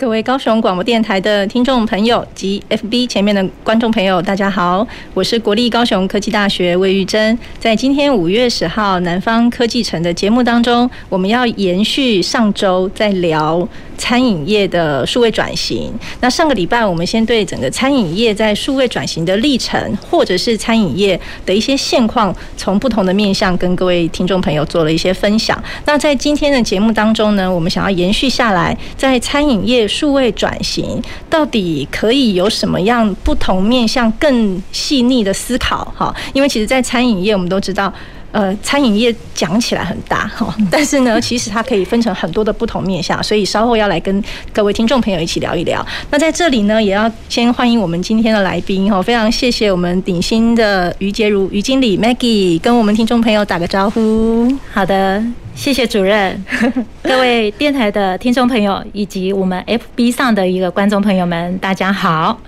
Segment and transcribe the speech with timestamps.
[0.00, 7.38] 各位高雄广播电台的听众朋友及 FB 前面的观众朋友，大家好，我是国立高雄科技大学魏玉珍。
[7.58, 15.92] 在今天五月十号南方科技城的节目当中，我们要延续上周在聊餐饮业的数位转型。
[16.22, 25.62] 那上个礼拜我们先对整个餐饮业在数位转型的历程，或者是餐饮业的一些现况，从不同的面向跟各位听众朋友做了一些分享。
[25.84, 29.89] 那在今天的节目当中呢，我们想要延续下来，在餐饮业。
[29.90, 35.92] 数位转型到底可以有什么样不同面向更细腻的思考？
[35.96, 37.92] 哈，因为其实，在餐饮业，我们都知道，
[38.32, 45.84] 呃，餐饮业讲起来很大哈， 但是呢，其实它可以分成很多的不同面向，所以稍后要来跟各位听众朋友一起聊一聊。
[46.10, 54.48] 那在这里呢，也要先欢迎我们今天的来宾哈，非常谢谢我们鼎新的于杰如于经理 Maggie 跟我们听众朋友打个招呼。
[54.72, 55.22] 好的。
[55.60, 56.42] 谢谢主任，
[57.04, 62.40] 各位电台的听众朋友以及我们 FB 上的一个观众朋友们，大家好。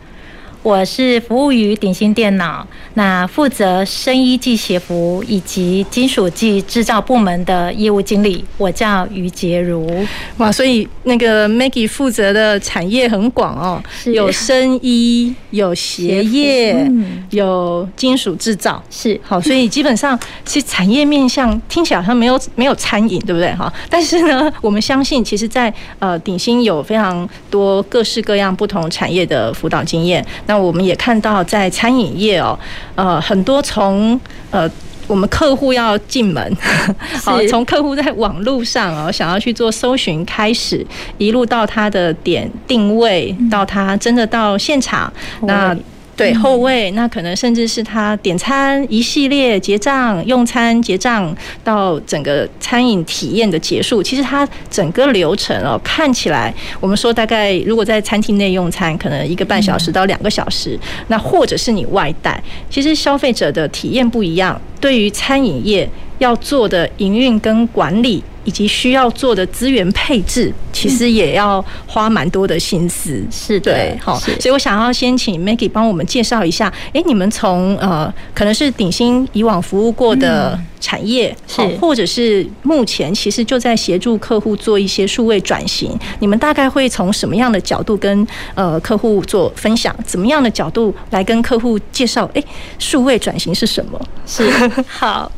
[0.62, 9.90] 我是服务于鼎新电脑，那负责生医机械服以及金属剂制造部门的业务经理，我叫于洁如。
[10.36, 16.88] 哇，所以那个 Maggie 负责的产业很广哦，有生医，有鞋业，
[17.30, 23.72] 有金属制造，是好，所以基本上其实产业面向听起来好像没有没有餐饮，对不对哈？
[23.90, 30.24] 但是呢，我们相信其实在呃鼎新有非常多各式各样不同产业的辅导经验。
[30.52, 32.58] 那我们也看到，在餐饮业哦，
[32.94, 34.70] 呃，很多从呃
[35.06, 36.56] 我们客户要进门，
[37.24, 45.10] 好，从客户在网络上哦想要去做搜寻开始，一路到他的点定位，到他真的到现场，
[45.44, 45.74] 那。
[46.14, 51.34] 对后卫，那可能甚至是他点餐一系列结账、用餐结账
[51.64, 60.78] 到整个餐饮体验的结束，其实它整个流程哦，看起来我们说大概如果在餐厅内用餐，可能一个半小时到两个小时，
[61.08, 68.22] 那或者是你外带，其实消费者的体验不一样，对于餐饮业要做的营运跟管理。
[68.44, 73.22] 以及需要做的资源配置，其实也要花蛮多的心思。
[73.30, 89.94] 是对，好，所以我想要先请 Maggie 帮我们介绍一下，哎、欸，你们从呃，可能是鼎新以往服务过的产业，是，或者是目前其实就在协助客户做一些数位转型，你们大概会从什么样的角度跟呃客户做分享？
[90.04, 92.24] 怎么样的角度来跟客户介绍？
[92.34, 92.46] 哎、欸，
[92.78, 94.00] 数位转型是什么？
[94.26, 94.50] 是
[94.88, 95.30] 好，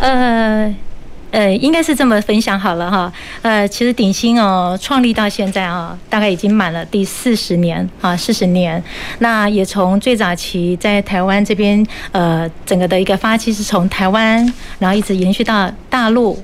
[0.00, 0.74] 呃。
[1.30, 3.12] 呃，应该是这么分享好了哈。
[3.42, 8.82] 呃，其实鼎新哦，创立到现在啊，大概已经满了第四十年啊，四十年。
[9.18, 16.40] 那也从最早期在台湾这边，呃，整个的一个发迹是从台湾，然后一直延续到大陆。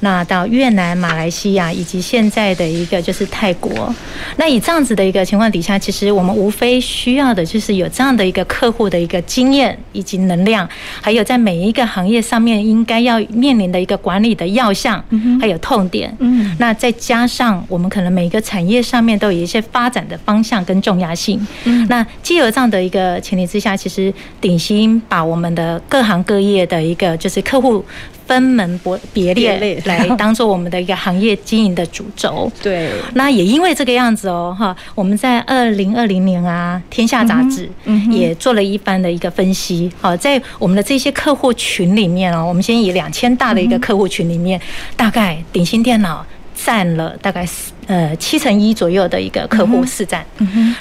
[0.00, 3.94] 那到越南、马来西亚以及现在的一个就是泰国，
[4.36, 10.68] 那以这样子的一个情况底下，其实我们无非需要的就是有这样的一个客户的一个经验以及能量，
[11.00, 15.02] 还有在每一个行业上面应该要面临的一个管理的要项，
[15.40, 16.14] 还有痛点。
[16.18, 21.40] 嗯，那再加上我们可能每一个产业上面都有一些发展的方向跟重要性。
[21.64, 27.84] 嗯，那既有这样的一个前提之下，其实鼎新把我们的各行各业的一个就是客户。
[28.26, 28.80] 分门
[29.12, 32.50] 别别列来当做我们的一个行业经营的主轴。
[32.62, 37.68] 对，那也因为这个样子哦，哈，我们在二零二零年啊，《天下杂志》
[38.10, 39.90] 也做了一番的一个分析。
[40.00, 44.60] 好，在我们的这些客户群里面哦，我们先以两千大的一个客户群里面，
[44.96, 46.24] 大概鼎新电脑
[46.54, 47.46] 占了大概
[47.86, 50.24] 呃，七成一左右的一个客户市占，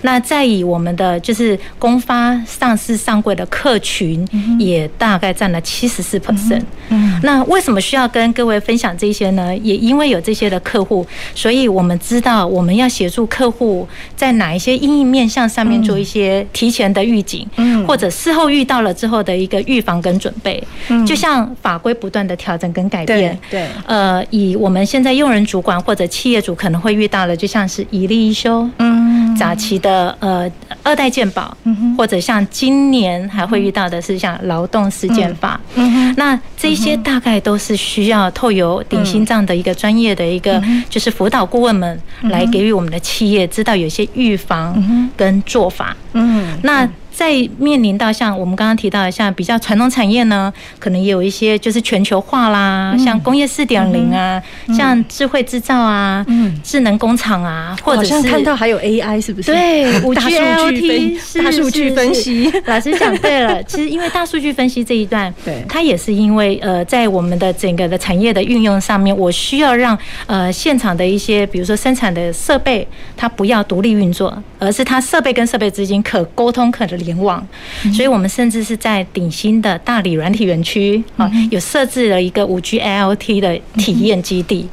[0.04, 4.26] 那再以我们的就是公发上市上柜的客群，
[4.58, 6.64] 也大概占了七十四 percent。
[6.88, 9.56] 嗯，那为什么需要跟各位分享这些呢？
[9.58, 11.06] 也因为有这些的客户，
[11.36, 13.86] 所以我们知道我们要协助客户
[14.16, 20.64] 在哪一些阴影面向上面做一些提前的预警，嗯，或者事后遇到了之后的一个预防跟准备。
[20.88, 26.93] 嗯，就像法规不断的调整跟改变，对，呃，以我们现在用人主管或者企业主可能会。
[26.94, 30.50] 遇到了就像是一例一休，嗯，早期的呃
[30.84, 31.56] 二代健保，
[31.98, 36.14] 或者像今年还会遇到的是像劳动事件法，嗯。
[36.16, 46.88] 那这些大概都是需要透由顶心这样的一个专业的一个就是辅导顾问们来给予我们的企业知道有些预防跟做法，嗯，那。
[47.14, 54.42] 在面临到像我们刚刚提到的，像比较传统产业呢，可能也有一些就是全球化啦，像工业四点零啊，
[54.76, 56.26] 像智慧制造啊，
[56.64, 59.52] 智能工厂啊，或者是看到还有 AI 是不是？
[59.54, 62.52] 对，五 G IoT 大数据分析。
[62.66, 69.96] 老师讲对了， 其实因为大数据分析这一段，对，它也是因为呃，在我们的整个的产业的运用上面，我需要让
[70.26, 77.03] 呃现场的一些比如说生产的设备，它不要独立运作，而是它设备跟设备之间可沟通、可的。
[77.04, 77.46] 联网，
[77.94, 84.68] 所以我们甚至是在顶新的大理软体园区啊，有设置了一个五 G IoT 的体验基地。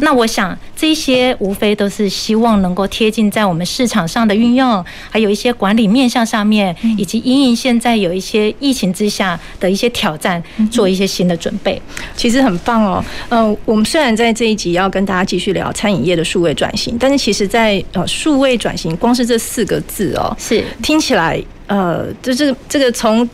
[0.00, 11.80] 那我想这些无非都是希望能够贴近在我们市场上的运用，还有一些管理面向上面，以及因应现在有一些疫情之下的一些挑战，做一些新的准备。
[12.14, 13.04] 其实很棒哦。
[13.30, 21.42] 嗯，我们虽然在这一集要跟大家继续聊餐饮业的数位转型，但是其实在呃数位转型，光是这四个字哦，是听起来。
[21.66, 23.28] 呃，就是这个从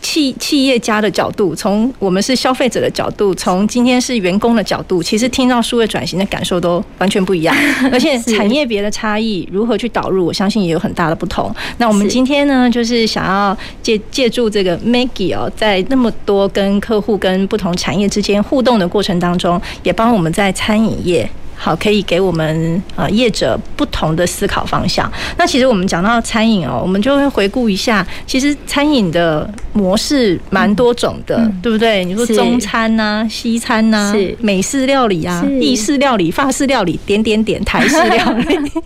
[0.00, 7.56] 企企业家的角度，从我们是消费者的角度，从今天是员工的角度，其实听到数位转型的感受都完全不一样，
[7.90, 11.52] 而且产业别的差异如何去导入，我相信也有很大的不同。
[11.78, 21.28] 那我们今天呢，就是想要借借助这个 Maggie 哦，在那么多跟客户跟不同产业之间互动的过程当中，也帮我们在餐饮业。
[21.60, 25.10] 好，可以给我们呃业者不同的思考方向。
[25.36, 32.04] 那其实我们讲到餐饮哦，我们就会回顾一下，其实餐饮的模式蛮多种的，嗯、对不对？
[32.04, 38.80] 你说中餐呐、啊、西餐呐、啊、美式料理啊、意式料理、法式料理，点点点台式料理， 对不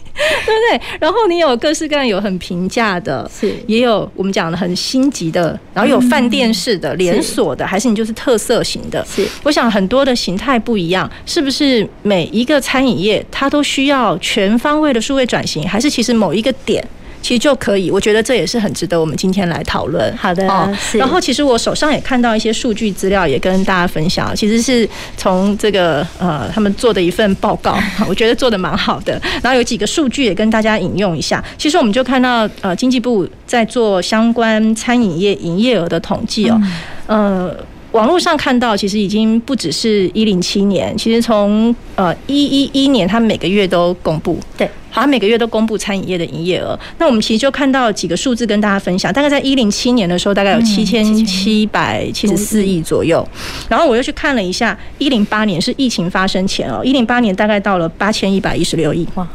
[0.70, 0.80] 对？
[0.98, 9.04] 然后你有各式各样，有很平价的，是也有我们讲的很星级的，然后有饭店式的、连锁的，还是你就是特色型的？
[9.04, 12.61] 是，我想很多的形态不一样，是不是每一个？
[12.62, 16.82] 餐饮业它都需要全方位的数位转型，还是其实某一个点
[17.20, 17.88] 其实就可以？
[17.90, 20.16] 我觉得这也是很值得我们今天来讨论。
[20.16, 24.34] 好的，哦然后其实我手上也看到一些数据资料，也跟大家分享。
[24.34, 27.78] 其实是从这个呃他们做的一份报告，
[28.08, 29.20] 我觉得做的蛮好的。
[29.42, 31.42] 然后有几个数据也跟大家引用一下。
[31.56, 36.60] 其实我们就看到呃经济部在做相关餐饮业营业额的统计哦，
[37.06, 37.56] 呃。
[37.92, 46.78] 网络上看到，其实已经不只是一零七年，其实从呃一一一年，他们每个月都公布，对，好像每个月都公布餐饮业的营业额。
[46.98, 53.26] 那我们其实就看到几个数字跟大家分享，大概在一零七年的时候，大概有七千七百七十四亿左右。
[53.68, 59.06] 然后我又去看了一下，一零八年是疫情发生前哦，一零八年大概到了八千一百一十六亿。
[59.14, 59.28] 哇。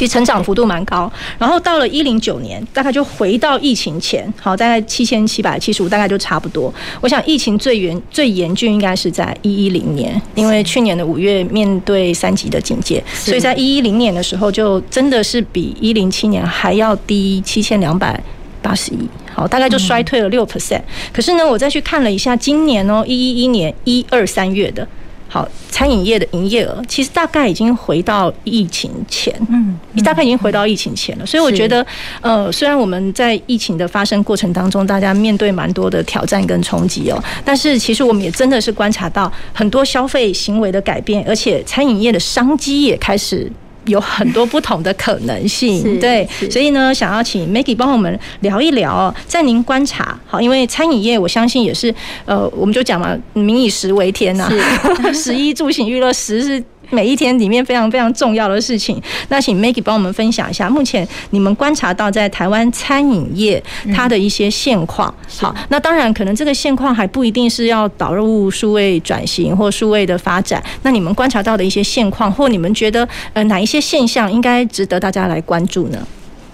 [0.00, 6.72] 其实成长幅度蛮高，然后到了一零九年，大概就回到疫情前，好，大概七千七百七十五，大概就差不多。
[7.02, 18.18] 我想疫情最严最严峻应该是在一一零年，因为去年的五月面对三级的警戒，所以在一一零年的时候就真的是比一零七年还要低七千两百
[18.62, 18.98] 八十一，
[19.34, 20.80] 好，大概就衰退了六 percent。
[21.12, 24.88] 可是呢，我再去看了一下今年哦，一一一年一二三月的。
[25.32, 31.24] 好，餐饮业的营业额其实大概已经回到疫情前，嗯，大概已经回到疫情前了。
[31.24, 31.86] 所以我觉得，
[32.20, 43.50] 呃，虽然我们在疫情的发生过程当中，大家面对蛮多的挑战跟冲击哦，但是其实我们也真的是观察到很多消费行为的改变，而且餐饮业的商机也开始。
[43.86, 54.50] 有很多不同的可能性，对，所以呢，想要请 Maggie 帮我们聊一聊，在您观察，好，因为餐饮业，我相信也是，呃，我们就讲嘛，民以食为天呐，
[55.14, 56.62] 食衣住行娱乐，食是。
[56.90, 63.62] 每一天里面非常非常重要的事情，那请 Maggie 帮我们分享一下，目前你们观察到在台湾餐饮业
[63.94, 65.12] 它的一些现况。
[65.38, 70.62] 好，那当然可能这个现况还不一定是要导入数位转型或数位的发展。
[70.82, 75.98] 那你们观察到的一些现况，或你们觉得呃哪一些现象应该值得大家来关注呢？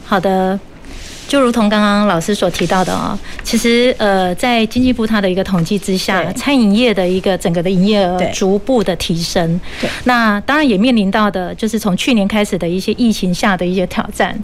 [0.04, 0.58] 好的。
[1.26, 9.60] 就如同刚刚老师所提到的啊，其实呃，在经济部它的一个统计之下，餐饮业的一个整个的营业额逐步的提升。
[9.80, 14.38] 对，那当然也面临到的就是从去年开始的一些疫情下的一些挑战。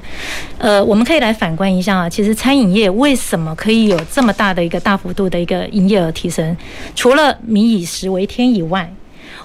[0.59, 6.57] 呃，我们可以来反观一下啊，其实餐饮业为什么可以有这么大的一个大幅度的一个营业额提升？
[6.97, 8.93] 除了民以食为天以外，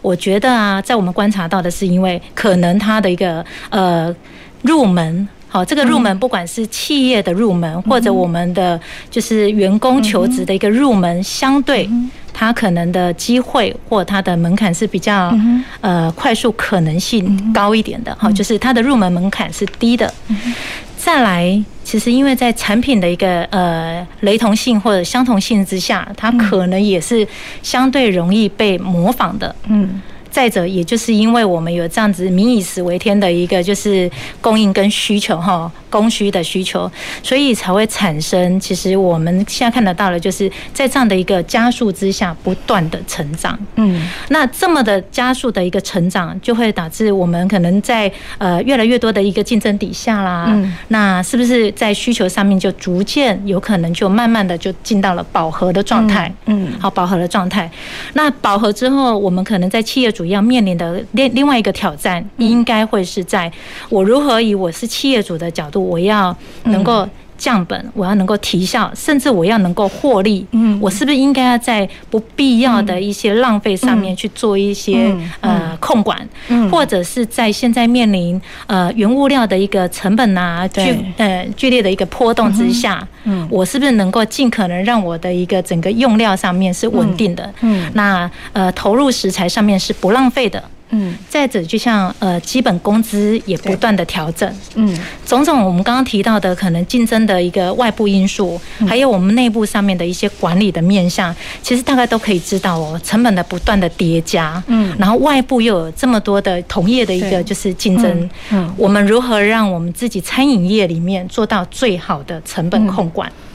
[0.02, 4.14] 我觉得啊，在我们观察到的是，因为可能它的一个呃
[4.64, 5.28] 入门。
[5.50, 11.90] 好，这个入门不管是企业的入门，或者我们的就是员工求职的一个入门，相对
[12.34, 15.34] 它可能的机会或它的门槛是比较
[15.82, 18.16] 呃快速可能性高一点的。
[18.20, 20.14] 好，就是它的入门门槛是低的。
[20.98, 27.26] 再来，其实因为在产品的一个呃雷同性或者相同性之下，它可能也是
[27.64, 29.56] 相对容易被模仿的。
[29.68, 30.02] 嗯。
[30.38, 34.08] 再者，也就是因为我们有这样子“民以食为天”的一个就是
[34.40, 36.88] 供应跟需求哈，供需的需求，
[37.24, 38.60] 所以才会产生。
[38.60, 43.58] 其实我们现在看得到的，就是在这样的一个加速之下，不断的成长。
[43.78, 50.46] 嗯，那这么的加速的一个成长，就会导致我们可能在呃越来越多的一个竞争底下啦。
[50.50, 56.32] 嗯，那是不是在需求上面就逐渐有可能就慢慢的就进到了饱和的状态？
[56.46, 57.68] 嗯，好，饱和的状态。
[58.14, 60.27] 那饱和之后，我们可能在企业主。
[60.28, 63.52] 要面临的另另外一个挑战，应该会是在
[63.90, 67.08] 我如何以我是企业主的角度，我要能够
[67.38, 70.46] 降本，我要能够提效，甚至我要能够获利。
[70.52, 76.18] 嗯，我是不是应该要在不必要的一些浪费上面去做一些呃控管？
[76.48, 87.54] 嗯，或者是在现在面临呃原物料的一个成本啊剧呃剧烈的一个波动之下，嗯，我是不是能够尽可能让我的一个整个用料上面是稳定的？
[87.62, 90.64] 嗯，那呃投入食材上面是不浪费的。
[90.90, 113.30] 嗯，再者，就像呃，基本工资也不断的调整，嗯，种种我们刚刚提到的可能竞争的一个外部因素，还有我们内部上面的一些管理的面向，其实大概都可以知道哦，成本的不断的叠加，嗯，然后外部又有这么多的同业的一个就是竞争，嗯，我们如何让我们自己餐饮业里面做到最好的成本控管？
[113.30, 113.47] 嗯，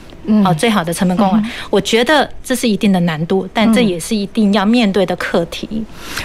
[0.43, 5.67] 好，最好的成本控管，我觉得这是一定的难度，但这也是一定要面对的课题。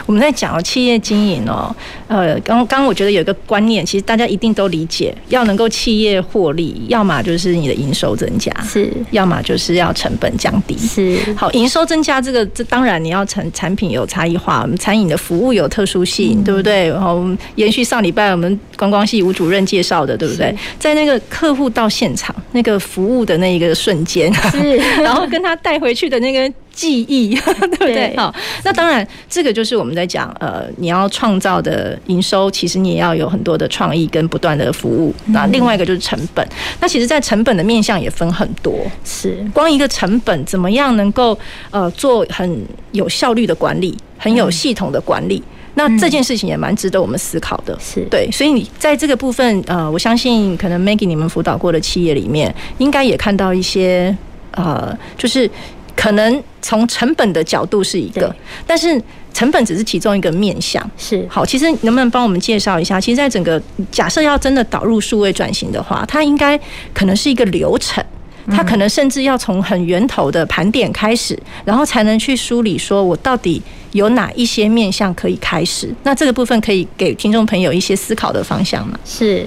[0.06, 1.74] 我们在讲企业经营哦，
[2.06, 11.18] 呃，刚刚我觉得有一个观念，其实大家一定都理解，要能够企业获利，要么就是你的营收增加，是；要么就是要成本降低，是。
[11.34, 16.88] 好，营收增加这个，这当然你要产产品有差异化，我们餐饮的服务有特殊性，对不对？
[16.88, 17.26] 然后
[17.56, 20.54] 延续上礼拜我们观光系吴主任介绍的，对不对？
[20.78, 23.74] 在那个客户到现场那个服务的那一个。
[23.88, 28.14] 瞬间，是， 然后跟他带回去的那个记忆， 对不对？
[28.18, 35.14] 好，那当然，这个就是我们在讲，呃，你要创造的营收，其实你也要有很多的创意跟不断的服务。
[35.28, 36.46] 那另外一个就是成本，
[36.80, 41.38] 那其实，在成本的面向也分很多，是光一个成本怎么样能够
[41.70, 45.42] 呃做很有效率的管理，很有系统的管理。
[45.78, 54.12] 那这件事情也蛮值得我们思考的，是对，所以你在这个部分，呃，我相信可能 Maggie 你们辅导过的企业里面，应该也看到一些，
[54.50, 55.48] 呃，就是
[55.94, 58.34] 可能从成本的角度是一个，
[58.66, 59.00] 但是
[59.32, 63.00] 成本只是其中一个面向，是好，其实能不能帮我们介绍一下？
[63.00, 66.58] 其实，在整个假设要真的导入数位转型的话，它应该
[66.92, 68.04] 可能是一个流程。
[68.50, 73.62] 他可能甚至要从很源头的盘点开始，然后才能去梳理，说我到底
[73.92, 75.94] 有哪一些面向可以开始。
[76.02, 78.98] 那这个部分可以给听众朋友一些思考的方向吗？
[79.04, 79.46] 是。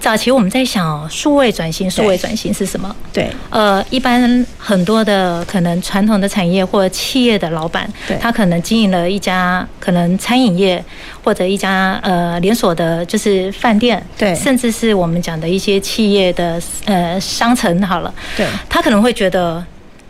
[0.00, 2.94] 早期我们在想数位转型，数位转型是什么？
[3.12, 10.82] 对，呃，一般很多的可能传统的产业或企业的老板，他可能经营了一家可能餐饮业
[11.24, 19.64] 或者一家呃连锁的，就是饭店，对，甚至是我们讲的一些企业的呃商城，好了，对，他可能会觉得。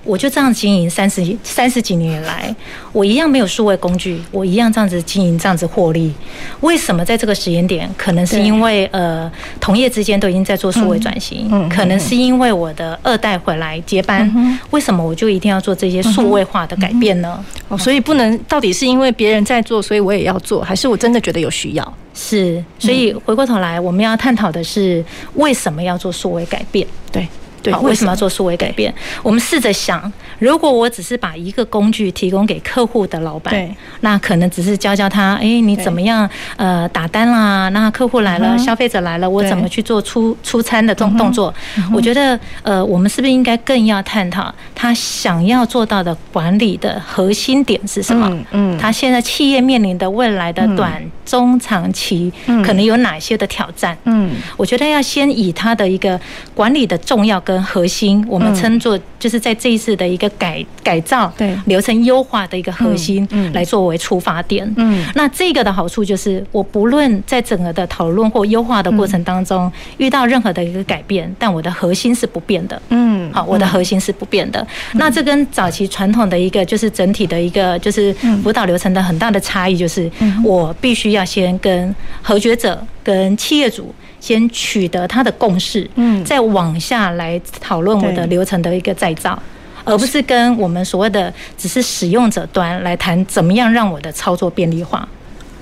[0.07, 2.55] 我就这样经营三十三十几年来，
[2.93, 6.15] 我一样没有数位工具，我一样这样子经营，这样子获利。
[6.61, 7.91] 为什么在这个时间点？
[7.99, 14.31] 可能是因为呃，同业之间都已经在做数位转型，可能是因为我的二代回来接班。
[14.71, 17.45] 为什么我就一定要做这些数位化的改变呢？
[17.69, 21.95] 哦，所以不能到底是因为别人在做，所以我也要做，还是我真的觉得有需要？
[22.15, 26.87] 是，所以回过头来，我们要探讨的是为什么要做数位改变？
[27.11, 27.27] 对。
[27.73, 28.93] 好，为什么要做数位改变？
[29.23, 33.55] 我们试着想，如果我只是把一个工具提供给客户的老板，
[34.01, 36.29] 那可能只是教教他，哎，你怎么样？
[36.57, 41.53] 呃，打单啦，那客户来了，消费者来了，我怎么去做出出餐的这种动作？
[41.93, 48.31] 我觉得，呃，我们是不是应该更要探讨他想要做到的管理的核心点是什么？
[48.53, 52.33] 嗯，他现在企业面临的未来的短、中、长期
[52.65, 53.97] 可能有哪些的挑战？
[54.05, 56.19] 嗯，我觉得要先以他的一个
[56.55, 61.57] 管理的重要跟核心，我们称作就是在这一次的一个改改造、对。
[61.67, 64.71] 流程优化的一个核心，来作为出发点。
[64.77, 72.81] 嗯，那这个的好处就是，我不论在整个的讨论或优化的过程当中遇到任何的一个改变，但我的核心是不变的。
[72.91, 74.65] 嗯，好，我的核心是不变的。
[74.95, 80.11] 那这跟早期传统的一个就是整体的一个就是辅导流程的很大的差异，就是
[80.45, 83.95] 我必须要先跟合决者跟企业主。
[84.19, 89.41] 先取得他的共识，嗯，再往下来讨论我的流程的一个再造，
[89.85, 95.09] 而不是跟我们所谓的只是使用者端来谈怎么样让我的操作便利化。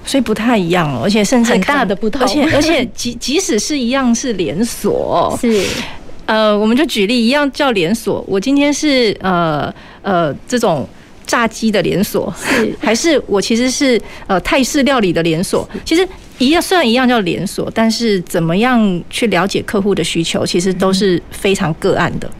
[0.07, 5.67] 所以不太一样哦，而且甚至很大的不同，而且 而且即即使是一样是连锁，是。
[6.26, 9.73] 呃，我们就举例一样叫连锁，我今天是呃
[10.03, 10.87] 呃这种
[11.26, 12.75] 炸鸡的连锁，是。
[12.81, 16.07] 还是我其实是呃泰式料理的连锁，其实
[16.38, 22.31] 一样，虽然一样叫连锁，但是怎么样去了解客户的需求，其实都是非常个案的。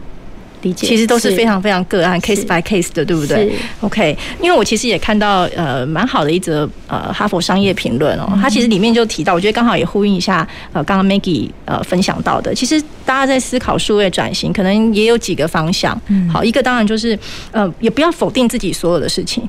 [0.63, 16.01] 理解其实都是非常非常个案，case by case 的，对不对？OK，因为我其实也看到呃蛮好的一则呃哈佛商业评论哦，它其实里面就提到，我觉得刚好也呼应一下呃刚刚 Maggie 呃分享到的，其实大家在思考数位转型，可能也有几个方向。
[16.33, 17.19] 好，一个当然就是
[17.51, 19.47] 呃也不要否定自己所有的事情。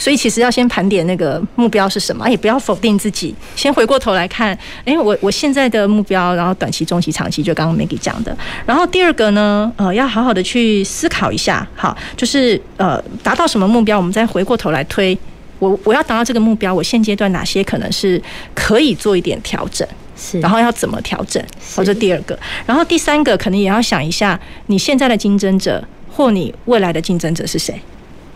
[0.00, 8.36] 所以其实要先盘点那个目标是什么，也不要否定自己，先回过头来看，哎，我我现在的目标，然后短期、中期、长期，就刚刚 Maggie 讲的。
[8.64, 15.16] 然后第二个呢，呃，要好好的去思考一下，好，就是呃，达到什么目标，我们再回过头来推，
[15.58, 18.20] 我我要达到这个目标，我现阶段哪些可能是
[18.54, 21.44] 可以做一点调整，是，然后要怎么调整，
[21.76, 22.38] 好，这第二个。
[22.64, 27.78] 然后第三个，可能也要想一下，你现在的竞争者或你未来的竞争者是谁。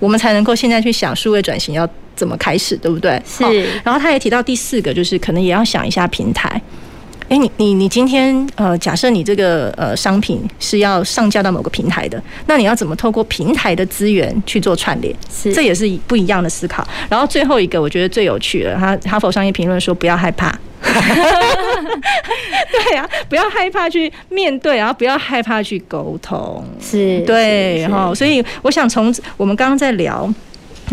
[0.05, 3.19] 我们才能够现在去想数位转型要怎么开始，对不对？
[3.27, 3.67] 是。
[3.83, 6.61] 然后他也提到第四个，就是可能也要想一下平台。
[7.29, 15.15] 诶，你你你今天呃，假设你这个呃商品是要上架到某个平台的，那你要怎么透过平台的资源去做串联？
[15.33, 15.53] 是。
[15.53, 16.87] 这也是不一样的思考。
[17.09, 20.57] 然后最后一个，我觉得最有趣的，他哈佛商业评论说，不要害怕。
[20.85, 20.93] 对
[22.95, 28.15] 啊，不要害怕去面对，然后不要害怕去沟通，是对哈。
[28.15, 30.31] 所以我想从我们刚刚在聊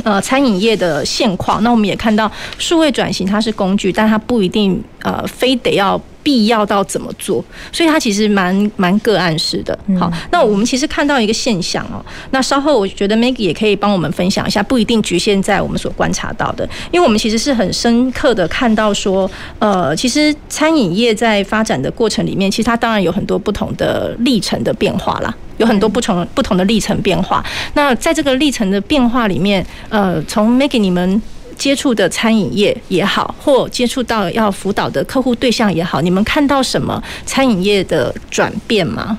[0.04, 6.00] 呃餐饮业的现况，那我们也看到数位转型它是工具，但它不一定呃非得要。
[6.24, 7.44] 必要到怎么做？
[7.72, 9.76] 所以它其实蛮蛮个案式的。
[10.00, 11.98] 好，那我们其实看到一个现象哦。
[12.30, 27.42] 那稍后我觉得 Maggie 也可以帮我们分享一下，不一定局限在我们所观察到的，因为我们其实是很深刻的看到说，呃，其实餐饮业在发展的过程里面，其实它当然有很多不同的历程的变化啦，有很多不同不同的历程变化。
[27.76, 31.22] 那在这个历程的变化里面，呃，从 Maggie 你们。
[31.58, 39.16] 接触的餐饮业也好，或接触到要辅导的客户对象也好，你们看到什么餐饮业的转变吗？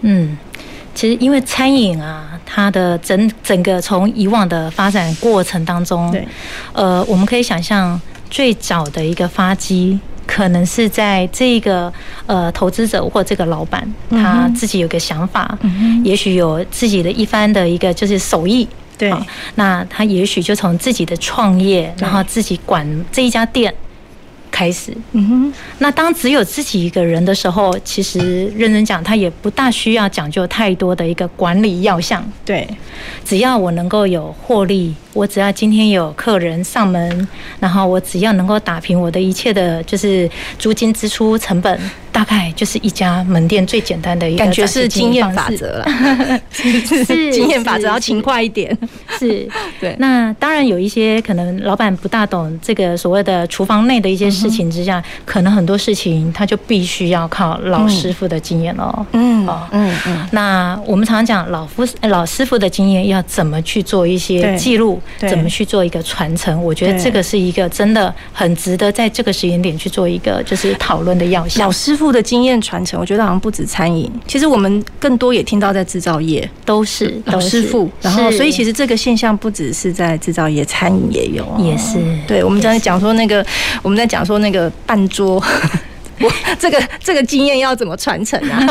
[0.00, 0.36] 嗯，
[0.92, 6.26] 其实因为餐饮啊，它的整整个从以往的发展过程当中，对，
[6.72, 11.90] 呃，我们可以想象最早的一个发迹，可能是在这个
[12.26, 18.68] 呃投资者或这个老板他自己有个想法，嗯，也许有自己的一番的一个就是手艺。
[18.98, 19.12] 对，
[19.54, 23.72] 那他也许就从自己的创业，然后自己管这一家店
[24.50, 24.92] 开始。
[25.12, 32.24] 嗯哼，那当只有自己一个人的时候，其实认真讲，他也不大需要讲究太多的一个管理要项。
[32.44, 32.66] 对，
[33.24, 34.94] 只要我能够有获利。
[35.14, 40.30] 我只要今天有客人上门，然后我只要能够打平我的一切的，就是
[40.60, 41.76] 租金支出成本，
[42.12, 44.38] 大概就是一家门店最简单的一个。
[44.44, 48.76] 感觉是经验法则了， 是 经验法则，要勤快一点。
[49.18, 49.48] 是，
[49.80, 49.96] 对。
[49.98, 59.06] 那当然有一些可能老板不大懂这个所谓的厨房内的一些事情之下，可能很多事情他就必须要靠老师傅的经验哦。
[59.12, 60.28] 嗯，哦嗯嗯。
[60.32, 65.00] 那我们常常讲老夫老师傅的经验要怎么去做一些记录。
[65.28, 66.62] 怎么去做一个传承？
[66.62, 71.66] 我觉得这个是一个真的很值得在这个时间点去做一个就是讨论的要项。
[71.66, 77.90] 老师傅的经验传承，我觉得好像不止餐饮，其实我们更多也听到在制造业都是老师傅。
[78.00, 81.98] 然后，所以其实这个现象不只是在制造业，餐饮也有，也是。
[82.26, 83.44] 对，我们在讲说那个，
[83.82, 85.42] 我们在讲说那个半桌。
[86.20, 88.66] 我 这个这个经验要怎么传承啊？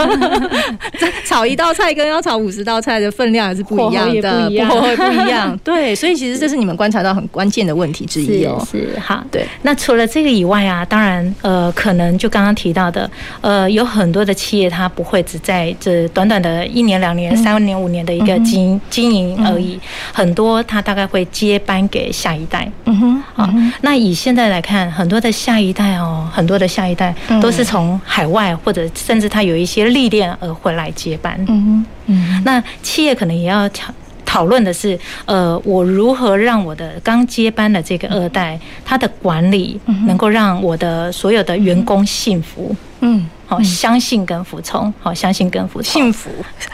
[1.25, 5.57] 炒一道菜跟要炒五十道菜的分量还是不一样的，不一样，不一样。
[5.63, 8.65] 对，所以其实这是你们观察到很关键的问题之一哦。
[8.71, 9.45] 是，是好，对。
[9.61, 13.09] 那除了这个以外啊，当然呃，可能就刚刚提到的，
[13.41, 19.79] 呃，有很多的企业它不会只在这短短的一年、两年、三年、五年的一个经经营而已，
[20.13, 22.69] 很多它大概会接班给下一代。
[22.85, 23.49] 嗯哼，好。
[23.81, 27.13] 那以现在来看，很多的下一代哦，很多的下一代。
[27.41, 31.37] 都是从海外或者甚至他有一些历练而回来接班。
[31.47, 33.93] 嗯嗯，那企业可能也要讨
[34.25, 42.73] 讨论的是，呃，我如何让我的刚接班的这个二代，他的管理能够让我的所有的员工幸福。
[42.73, 42.96] 嗯。
[43.45, 44.93] 好，相信跟服从。
[44.99, 45.93] 好，相信跟服从。
[45.93, 46.29] 幸福，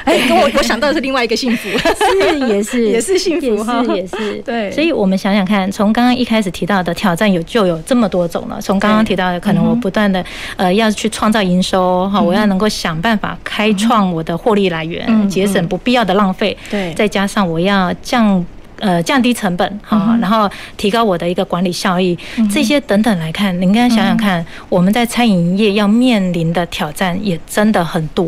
[0.05, 4.71] 哎，跟我我想到的是另外一个幸福，是也是 也是幸福哈，也是 对。
[4.71, 8.59] 所以我们想想看，从刚刚一开始提到的挑战有就有这么多种了。
[8.59, 16.57] 从刚刚提到的，可能我不断的呃要去创造营收哈，我要能够想办法开创我的获利来源，节省不必要的浪费。
[16.71, 18.43] 对，再加上我要降。
[18.83, 22.17] 呃降低成本哈，然后提高我的一个管理效益，
[22.51, 28.27] 这些等等来看，您刚刚想想看，我们在餐饮业要面临的挑战也真的很多。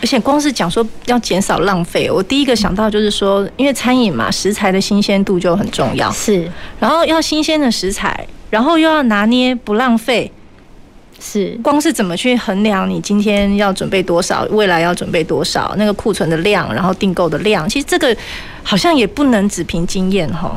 [0.00, 6.10] 而且光是讲说要减少浪费，我第一个想到就是说，因为餐饮嘛，食材的新鲜度就很重要。
[6.10, 10.30] 是，然后要新鲜的食材，然后又要拿捏不浪费。
[11.24, 18.14] 是，光是怎么去衡量你今天要准备多少，未来要准备多少，那个库存的量，然后订购的量，其实这个
[18.62, 20.54] 好像也不能只凭经验哈。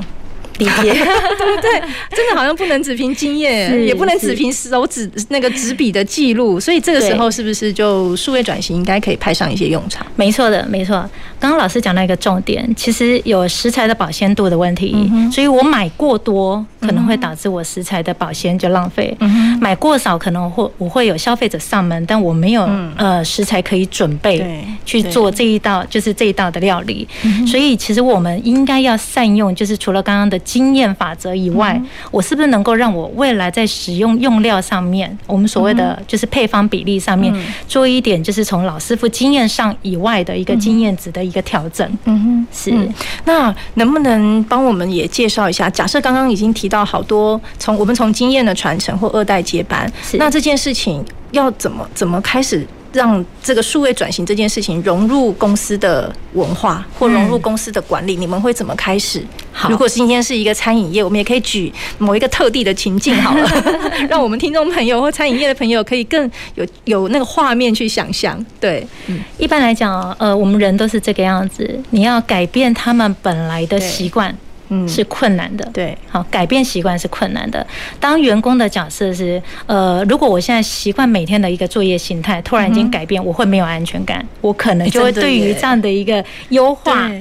[0.57, 0.91] 理解，
[1.61, 10.03] 对，真的好像不能只凭经验，也不能只凭手指那个纸笔的记录，所以这个时候是不是就数位转型应该可以派上一些用场？
[10.15, 11.07] 没错的，没错。
[11.39, 19.15] 刚刚老师讲到一个重点，其实有食材的保鲜度的问题，所以我买过多可能会导致我食材的保鲜就浪费，
[19.61, 27.07] 买过少可能会我会有消费者上门，但我没有呃食材可以准备去做这一道就是这一道的料理，
[27.45, 30.37] 所以其实我们应该要善用，就是除了刚刚的。
[30.47, 37.33] 经验法则以外，我是不是能够让我未来在使用用料上面，我们所谓的就是配方比例上面，
[37.67, 41.89] 做一点就是从老师傅经验上以外的一个经验值的一个调整？
[42.05, 42.89] 嗯哼，是。
[43.25, 45.69] 那能不能帮我们也介绍一下？
[45.69, 52.65] 假设刚刚已经提到好多从我们从经验的传承或二代接班，那这件事情要怎么怎么开始？
[52.97, 59.23] 让这个数位转型这件事情融入公司的文化或融入公司的管理，你们会怎么开始？
[59.51, 63.47] 好，如果今天是一个餐饮业，我们也可以举某一个特地的情境好了，
[64.09, 68.43] 让我们听众朋友或餐饮业的朋友可以更有有那个画面去想象。
[68.59, 74.35] 对，嗯，一般来讲，呃，我们人都是这个样子，你要改变他们本来的习惯。
[74.69, 75.67] 嗯，是困难的。
[75.73, 77.65] 对，好，改变习惯是困难的。
[77.99, 87.11] 当员工的角色是，呃，如果我现在习惯每天的一个作业形态，突然间改变，我会没有安全感，我可能就会对于这样的一个优化。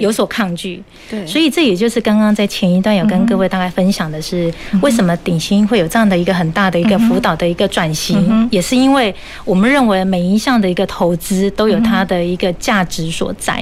[0.00, 13.60] 有所抗拒，对，所以这也就是刚刚在前一段有跟各位大概分享的是，为什么鼎新会有这样的一个很大的一个辅导的一个转型，也是因为我们认为每一项的一个投资都有它的一个价值所在。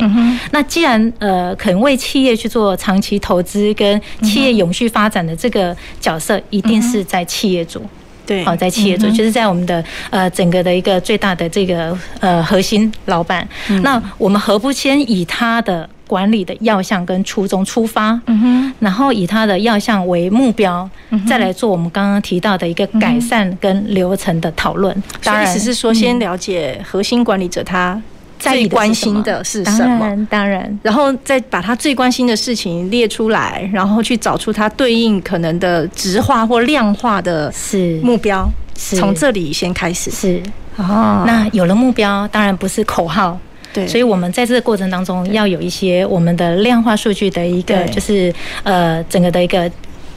[0.53, 7.85] 那既然呃肯为企业去做长期投资跟企业永续发展的这个角色，一定是在企业主。
[8.25, 13.47] 对，好，在企业主，就是在我们的呃整个的一个最大的这个呃核心老板。
[13.83, 20.89] 那我们何不先以他的管理的要项跟初衷出发，嗯哼，然后以他的要项为目标，
[21.27, 24.95] 再来做我们刚刚提到的一个改善跟流程的讨论。
[25.23, 28.01] 当然，意思是说，先了解核心管理者他。
[28.39, 30.01] 最关心的是什么？
[30.01, 37.55] 当然，当然，然后再把他最关心的事情列出来，然后去找出他对应可能的直化或量化的
[38.03, 40.11] 目标，是从这里先开始。
[40.11, 40.43] 是
[40.75, 43.39] 哦，那有了目标，当然不是口号。
[43.73, 48.33] 对，所以我们在这个过程当中要有一些我们的量化数据的一个，就是
[48.63, 49.71] 呃，整个的一个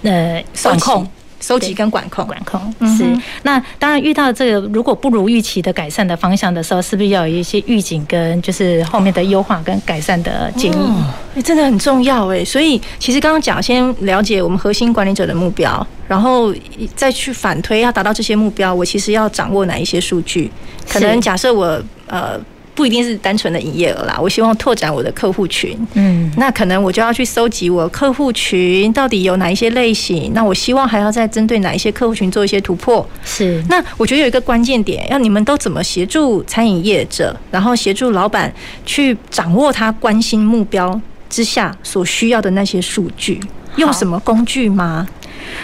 [0.03, 1.07] 呃管控。
[1.41, 3.05] 收集跟管控，管控是。
[3.43, 11.03] 那当然遇到这个如果不如预期的改善的方向的时候，是不是要有一些预警跟就是后面的优化跟改善的建议？
[11.35, 12.43] 哎，真的很重要哎。
[12.43, 16.51] 所以其实刚刚讲，先了解我们核心管理者的目标，然后
[16.95, 20.49] 再去反推要达到这些目标，我其实要掌握哪一些数据？
[20.89, 22.39] 可能假设我呃。
[22.75, 33.07] 不一定是单纯的营业额啦，我希望拓展我的客户群，嗯，那可能我就要去搜集我客户群到底有哪一些类型，那我希望还要再针对哪一些客户群做一些突破。
[33.23, 38.53] 是，那我觉得有一个关键点，要你们都怎么协助餐饮业者，然后协助老板
[38.85, 43.39] 去掌握他关心目标之下所需要的那些数据，
[43.77, 45.07] 用什么工具吗？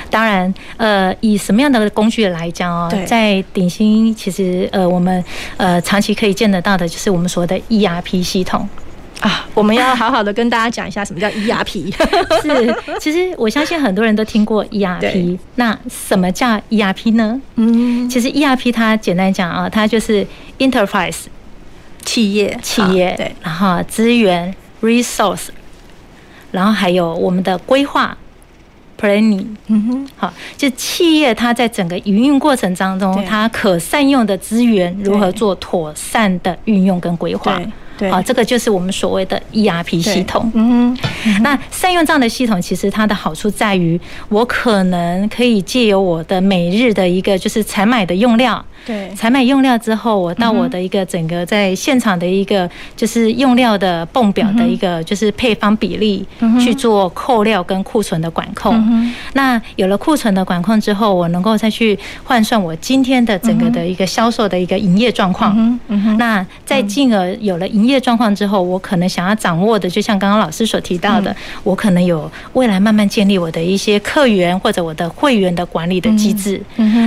[0.10, 5.24] 当然，呃，以什么样的工具来讲哦，在鼎新其实呃，我们
[5.58, 8.68] 呃长期可以见得到的，就是我们所谓的 ERP 系统
[9.20, 9.48] 啊。
[9.54, 11.94] 我们要好好的跟大家讲一下什么叫 ERP。
[12.42, 15.38] 是，其实我相信很多人都听过 ERP。
[15.56, 17.40] 那什么叫 ERP 呢？
[17.56, 20.26] 嗯，其实 ERP 它简单讲啊，它就是
[20.60, 21.26] Enterprise
[22.04, 25.50] 企业企业对，然后资源 Resource，
[26.52, 28.18] 然后还有我们的规划。
[29.02, 37.60] Planning，嗯哼，好，就企业它在整个营运过程当中，它可善用的资源如何做妥善的运用跟规划，
[37.98, 40.52] 对，好，这个就是我们所谓的 ERP 系统。
[40.54, 56.26] 嗯哼，那善用这样的系统，其实它的好处在于，我可能可以借由我的每日的一个就是采买的用料，对，采买用料之后，我到我的一个整个在现场的一个就是用料的泵表的一个就是配方比例
[56.60, 59.12] 去做扣料跟库存的管控。
[59.34, 65.80] 那有了库存的管控之后，我能够再去换算我今天的整个的一个销售的一个营业状况。
[66.18, 76.62] 那在进而有了营业状况之后，我可能想要掌握的，就像刚刚老师所提到的，我可能有未来慢慢建立我的一些客源或者我的会员的管理的机制。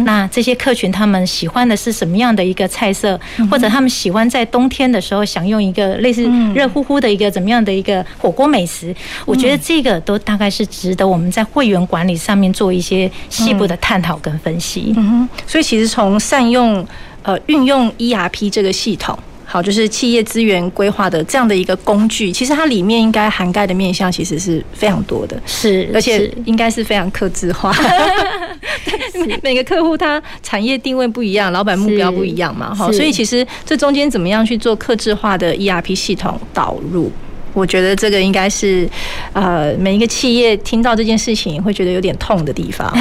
[0.05, 3.19] 那这些客群他们喜欢的是什么样的一个菜色，
[3.51, 6.23] 或者他们喜欢在冬天的时候享用一个类似
[6.55, 8.95] 热乎乎的一个怎么样的一个火锅美食？
[9.25, 14.93] 我觉得这个都大概是值得我们在会员管理上面做一些细部的探讨跟分析。
[14.97, 16.87] 嗯哼，所以其实从善用
[17.23, 19.19] 呃运用 ERP 这个系统。
[19.45, 27.75] 好，就是企业资源规划的这样的一个工具，其实它里面应该涵盖的面向其实是非常多的，是，而且应该是非常客制化。
[29.43, 37.11] 每个客户他产业定位不一样，老板目标不一样嘛，哈，所以其实这中间怎么样去做客制化的 ERP 系统导入？
[37.55, 38.87] 我觉得这个应该是，
[39.33, 42.93] 呃，每一个企业听到这件事情会觉得有点痛的地方。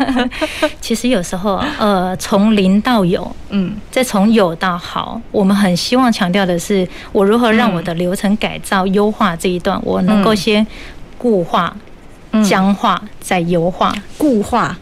[0.80, 10.66] 其实有时候，呃，从零到有，嗯，再从有到好，我们很希望强调的是，我如何让我的流程改造优化这一段，我能够先
[11.18, 11.76] 固化、
[12.44, 13.92] 僵化，再优化。
[14.16, 14.78] 固化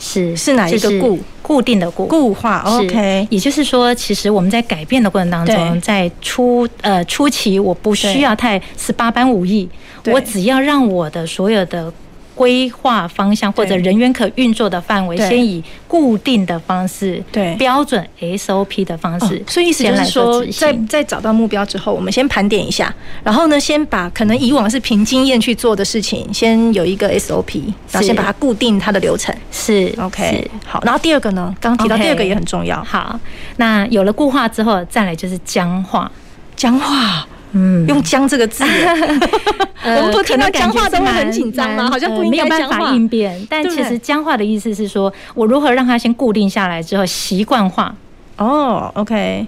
[0.00, 1.18] 是是哪一个固？
[1.40, 2.06] 固定的固。
[2.06, 9.68] 固化，OK，也就是说，其实我们在改变的过程当中，在初呃初期，我不需要太十八般武艺，
[10.06, 11.92] 我只要让我的所有的。
[12.40, 19.44] 规划方向或者人员可运作的范围，先以固定的方式，对标准 SOP 的方式。
[19.46, 22.90] 所以意思就是说，在在找到目标之后，我们先盘点一下，
[23.22, 29.36] 然后呢，先把可能以往是凭经验去做的事情，先有一个 SOP，然后先把它固定它的流程。
[29.52, 30.80] 是 OK，好。
[30.82, 32.82] 然后第二个呢，刚刚提到第二个也很重要。
[32.82, 33.20] 好，
[33.58, 36.10] 那有了固化之后，再来就是僵化，
[36.56, 37.26] 僵化。
[37.52, 38.64] 嗯，用“僵”这个字，
[39.84, 41.88] 我们不听到僵化都会很紧张吗？
[41.90, 42.56] 好像不应该僵化。
[42.56, 47.94] 没有办法应变，但其实僵化的意思是说，我如何让它先固定下来之后习惯化。
[48.36, 49.46] 哦，OK，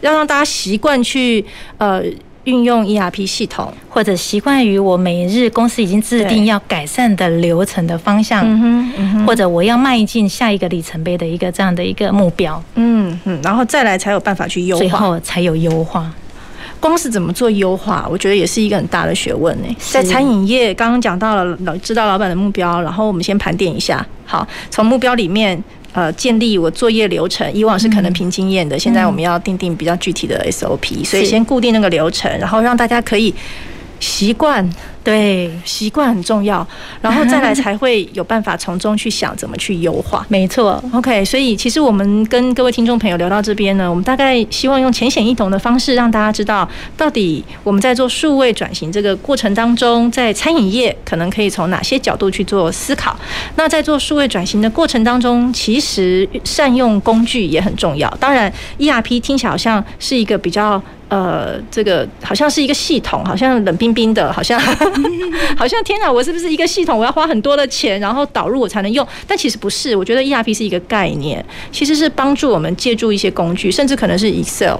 [0.00, 1.44] 要让大家习惯去
[1.78, 2.02] 呃
[2.44, 8.44] 运用 ERP 系统，或者习惯于我每日公司已经制定要改善的流程的方向，
[9.26, 12.62] 或者我要迈进下一个里程碑的一个这样的一个目标。
[12.74, 16.12] 嗯嗯，然后再来才有办法去优化，最后才有优化。
[16.82, 19.76] 光是怎么做优化，我觉得也是一个很大的学问呢。
[19.78, 24.04] 在餐饮业，刚刚讲到了老知道老板的目标，然后我们先盘点一下。
[24.24, 27.50] 好，从目标里面呃建立我作业流程。
[27.54, 33.32] 以往是可能凭经验的，现在我们要定定比较具体的 SOP，所以先固定那个流程，然后让大家可以
[34.00, 34.68] 习惯。
[35.04, 36.66] 对，习惯很重要，
[37.00, 40.24] 然后再来才会有办法从中去想怎么去优化。
[40.30, 41.24] 没错，OK。
[41.24, 53.18] 所以其实我们跟各位听众朋友聊到这边呢，我们大概希望用浅显易懂的方式让大家知道，到底我们在做数位转型这个过程当中，在餐饮业可能可以从哪些角度去做思考。
[53.56, 58.08] 那在做数位转型的过程当中，其实善用工具也很重要。
[58.20, 60.80] 当然，ERP 听起来好像是一个比较。
[61.12, 64.58] 呃，这个好像是一个系统，好像冷冰冰的，好像
[65.58, 66.98] 好像天哪，我是不是一个系统？
[66.98, 69.06] 我要花很多的钱，然后导入我才能用。
[69.26, 74.78] 但其实不是，我觉得 ERP 是一个概念，其实是帮助我们借助一些工具，甚至可能是 Excel，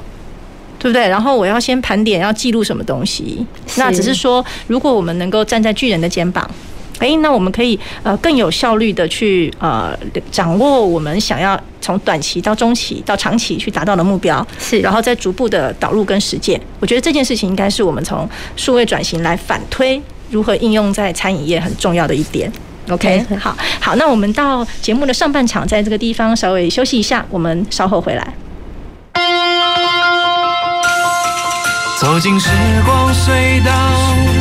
[0.78, 1.06] 对不对？
[1.06, 3.46] 然后我要先盘点，要记录什么东西。
[3.76, 6.50] 那只是说，如果我们能够站在巨人的肩膀。
[6.98, 9.96] 诶，那我们可以呃更有效率的去呃
[10.31, 16.61] 掌握我们想要从短期到中期到长期去达到的目标，是，然后再逐步的导入跟实践。
[16.78, 20.00] 我觉得这件事情应该是我们从数位转型来反推
[20.31, 22.50] 如何应用在餐饮业很重要的一点。
[22.88, 28.35] OK，好，好，那我们到节目的上半场，在这个地方稍微休息一下，我们稍后回来。
[32.00, 32.48] 走进时
[32.85, 34.31] 光隧道。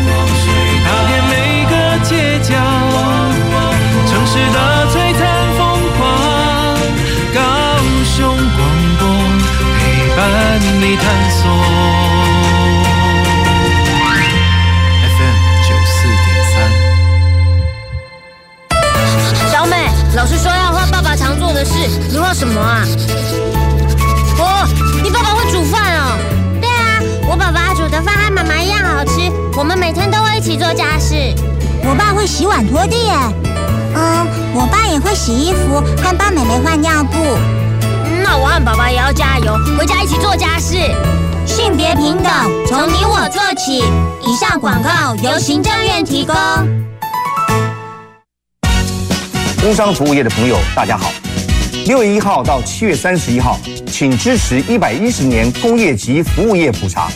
[4.31, 5.21] 城市的璀璨
[5.57, 5.61] 风
[5.97, 6.07] 光，
[7.33, 7.37] 高
[8.05, 8.17] 雄
[8.55, 8.59] 广
[8.97, 9.03] 播
[9.77, 9.79] 陪
[10.15, 10.19] 伴
[10.79, 11.41] 你探索。
[15.17, 15.35] FM
[15.67, 15.91] 九四
[16.23, 16.55] 点三。
[19.51, 19.75] 小美，
[20.15, 21.73] 老师说要画爸爸常做的事，
[22.09, 22.85] 你画什么啊？
[24.39, 24.65] 哦，
[25.03, 26.17] 你爸爸会煮饭哦？
[26.61, 31.15] 对啊，我爸爸煮的饭和妈妈一样好吃，我们每天都会一起做家事。
[31.83, 33.13] 我爸会洗碗拖地耶，
[35.23, 37.37] 洗衣服，和帮妹妹换尿布。
[38.23, 40.77] 那我和爸爸也要加油，回家一起做家事。
[41.45, 42.33] 性别平等，
[42.67, 43.83] 从你我做起。
[44.25, 46.35] 以上广告由行政院提供。
[49.61, 51.11] 工商服务业的朋友，大家好，
[51.85, 53.59] 六月一号到七月三十一号，
[53.91, 57.09] 请支持一百一十年工业及服务业普查。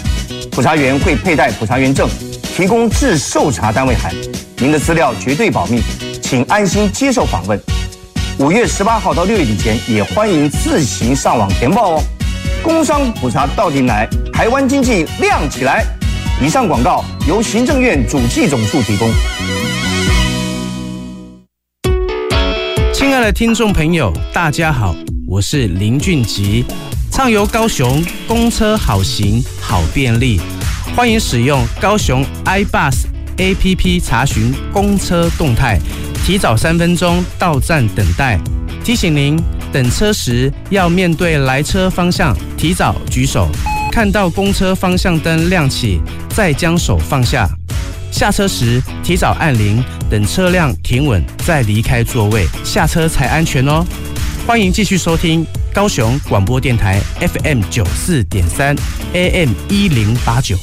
[0.51, 2.07] 普查员会佩戴普查员证，
[2.55, 4.13] 提供制受查单位函。
[4.57, 5.81] 您的资料绝对保密，
[6.21, 7.59] 请安心接受访问。
[8.37, 12.03] 五月十八号到六月底前，也欢迎自行上网填报哦。
[12.61, 15.85] 工商普查到底来，台湾经济亮起来。
[16.43, 19.09] 以上广告由行政院主计总处提供。
[22.93, 24.93] 亲爱的听众朋友，大家好，
[25.25, 26.65] 我是林俊吉，
[27.09, 30.41] 畅游高雄，公车好行好便利，
[30.93, 33.05] 欢迎使用高雄 iBus
[33.37, 35.79] APP 查询公车动态，
[36.25, 38.39] 提早三分钟到站等待。
[38.83, 39.39] 提醒您，
[39.71, 43.47] 等车时要面对来车方向，提早举手。
[43.91, 47.47] 看到公车方向灯亮起，再将手放下。
[48.11, 53.85] 下车时提早按铃，等车辆停稳再离开座位，下车才安全哦。
[54.47, 58.75] 欢迎继续收听高雄广播电台 FM 九四点三
[59.13, 60.57] AM 一零八九。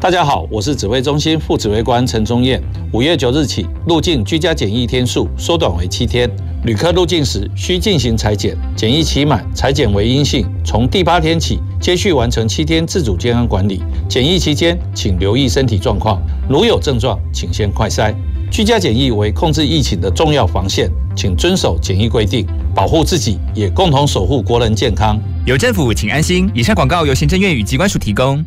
[0.00, 2.62] 大家好，我是指挥中心副指挥官陈宗彦。
[2.92, 6.30] 五月九日起，入境居家检疫天数缩短为七天。
[6.64, 13.82] 旅客入境时需进行采检，检疫期满，采检为阴性，从第八天起接续完成七天自主健康管理。
[14.08, 18.14] 检疫期间，请留意身体状况，如有症状，请先快筛。
[18.52, 25.20] 居家检疫为控制疫情的重要防线，请遵守检疫规定，保护自己，也共同守护国人健康。
[25.44, 26.48] 有政府，请安心。
[26.54, 28.46] 以上广告由行政院与机关署提供。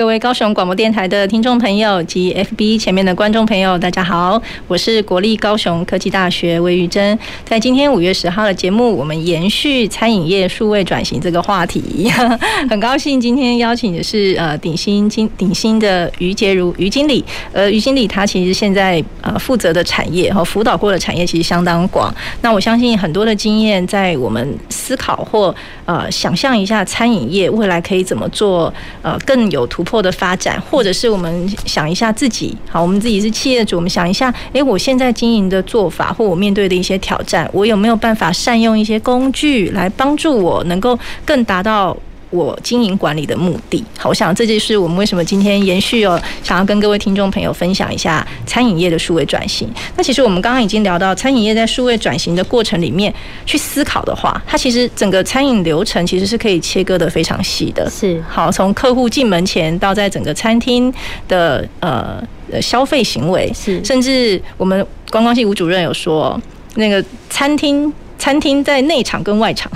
[0.00, 7.18] 各位高雄广播电台的听众朋友及 FB 前面的观众朋友，大家好，我是国立高雄科技大学魏玉珍。
[7.44, 12.10] 在今天五月十号的节目，我们延续餐饮业数位转型这个话题，
[12.70, 17.22] 很高兴今天邀请的是呃鼎新经鼎新的于洁如于经理。
[17.52, 22.10] 呃，于经理他其实现在呃负责的产业和辅导过的产业其实相当广。
[22.40, 30.00] 那我相信很多的经验，在我们思考或呃想象一下餐饮业未来可以怎么做，呃更有突破破。
[30.00, 41.94] 的发展，或者是我们想一下自己，好，我们自己是企业主，我们想一下，诶，我现在经营的做法，或我面对的一些挑战，我有没有办法善用一些工具来帮助我，能够更达到。
[42.30, 49.68] 我经营管理的目的，好，我想这就是我们为什么今天延续哦，想要跟各位听众朋友分享一下餐饮业的数位转型。
[49.96, 53.12] 那其实我们刚刚已经聊到，餐饮业在数位转型的过程里面
[53.44, 57.90] 去思考的话，它其实整个餐饮流程其实是可以切割的非常细的。
[57.90, 60.92] 是，好，从客户进门前到在整个餐厅
[61.26, 62.22] 的呃
[62.62, 66.40] 消费行为，是，甚至我们观光系吴主任有说，
[66.76, 67.92] 那个餐厅。
[68.20, 69.72] 餐厅在内场跟外场，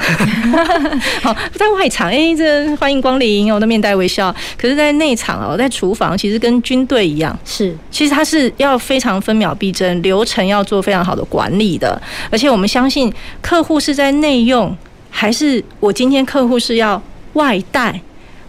[1.23, 4.33] 好，在外场，哎、欸，这欢迎光临，我都面带微笑。
[4.59, 12.01] 可是，在内场哦，在厨房，其实跟军队一样，是，其实它是要非常分秒必争，流程要做非常好的管理的。
[12.31, 14.77] 而且，我们相信客户是在内用，
[15.09, 17.03] 还是我今天客户是要
[17.33, 17.99] 外带？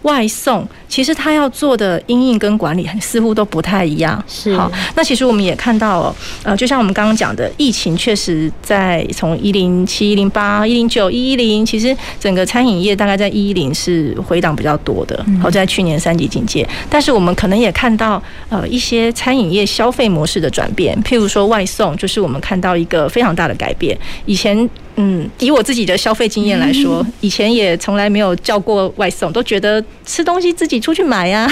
[0.02, 0.64] 外送
[0.96, 4.24] 其实他要做的因应跟管理似乎都不太一样。
[4.26, 15.22] 是好，那其实我们也看到哦，呃，就像我们刚刚讲的，疫情确实在从一零七、一零八、一零九、一一零，其实整个餐饮业大概在一一零是回档比较多的。
[15.38, 23.94] 好，在去年三级警戒，但是我们可能也看到呃一些餐饮业消费模式的转变，譬如说外送，就是我们看到一个非常大的改变。
[24.24, 24.66] 以前。
[24.98, 31.50] 嗯，以我自己的消费经验来说，以前也从来没有叫过外送，都觉得吃东西自己出去买呀。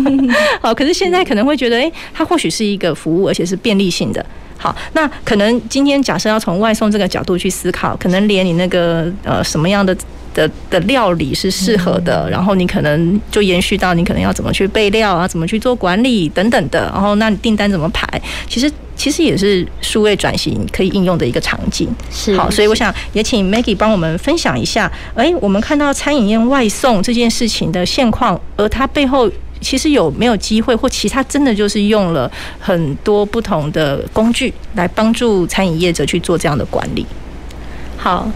[0.62, 4.24] 好，可是现在可能会觉得，诶，它或许是一个服务，而且是便利性的。
[4.56, 9.94] 好，那可能今天假设要从外送这个角度去思考，可能连你那个呃什么样的
[10.34, 18.06] 的的料理是适合的，然后你可能就延续到你可能要怎么去备料啊，怎么去做管理等等的，然后那你订单怎么排，
[18.48, 18.70] 其实。
[18.96, 29.26] 其实也是数位转型可以应用的一个场景，是好，所以我想也请 Maggie 帮我们分享一下，哎，我们看到餐饮业外送这件事情的现况，而它背后
[29.58, 37.06] 其实有没有机会，或其他真的就是用了很多不同的工具来帮助餐饮业者去做这样的管理。
[38.00, 38.26] 好，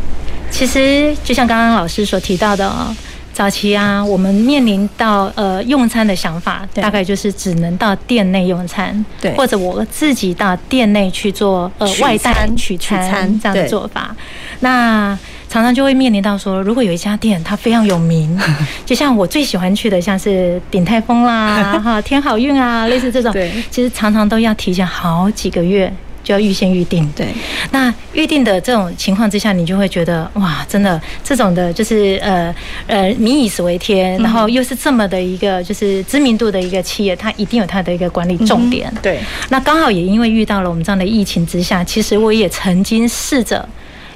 [0.50, 2.95] 其实就像刚刚老师所提到的啊。
[3.32, 13.01] 早期啊，我们面临到呃用餐的想法，大概就是只能到店内用餐，对，或者我自己到店内去做呃外带取餐
[13.41, 14.14] 这样的做法。
[14.61, 15.18] 那
[15.49, 18.41] 常常就会面临到说，如果有一家店它非常有名，
[18.86, 25.93] 就像我最喜欢去的，像是鼎泰丰啦、 哈天好运啊，类似这种，对，其实常常都要提前好几个月。
[26.25, 27.29] 就要预先预定，对。
[27.70, 32.53] 那预定的这种情况之下，你就会觉得哇，真的这种的，就是呃
[32.87, 38.93] 呃，民以食为天，然后又是这么的一个就是知名度的一个企业，它一定有它的一个管理重点。
[39.03, 39.20] 对。
[39.51, 43.68] 那刚好也因为遇到了我们这样的疫情之下，其实我也曾经试着，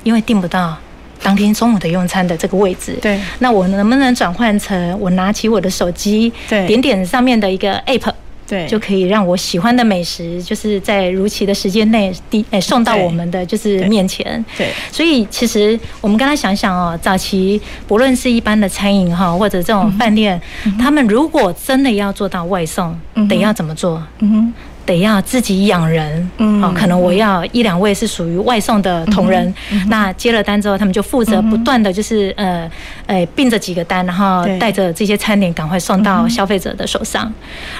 [0.02, 0.74] 因为订不到
[1.22, 3.20] 当天中午的用餐的这个位置，对。
[3.40, 8.10] 那我能不能转换成我拿起我的手机，对，点点上面的一个 app。
[8.48, 14.44] 对，就可以让我喜欢的美食，就是在如期的时间内递诶送到我们的就是面前。
[14.56, 14.72] 对，对。
[14.90, 24.02] 所以其实我们刚才想想哦，早期不论是一般的餐饮哈，或者这种饭店，嗯、他们如果真的要做到外送，嗯、得要怎么做？
[24.20, 24.54] 嗯哼。
[24.88, 32.70] 得要自己养人，嗯，哦，可能我要一两位是属于外送的同仁，嗯，那接了单之后，他们就负责不断的就是呃，
[33.06, 37.30] 呃，并着几个单，然后带着这些餐点赶快送到消费者的手上。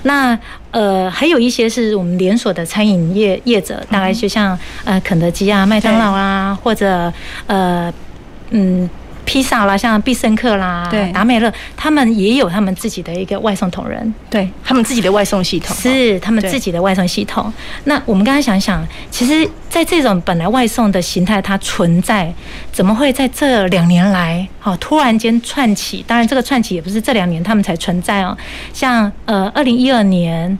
[0.02, 0.38] 那
[0.70, 7.10] 呃，还有一些是我们连锁的餐饮业业者，大概就像呃肯德基啊、麦当劳啊，或者
[7.46, 7.90] 呃，
[8.50, 8.88] 嗯。
[9.28, 17.52] 披萨啦，像必胜客啦，对，达美乐，他们也有他们自己的一个外送同仁，对他们自己的外送系统，是他们自己的外送系统。
[17.84, 22.32] 那我们刚刚想想，其实，在这种本来外送的形态它存在，
[22.72, 26.02] 怎么会在这两年来，好突然间窜起？
[26.06, 28.34] 当然，这个窜起也不是这两年他们才存在哦。
[28.72, 30.58] 像呃，二零一二年。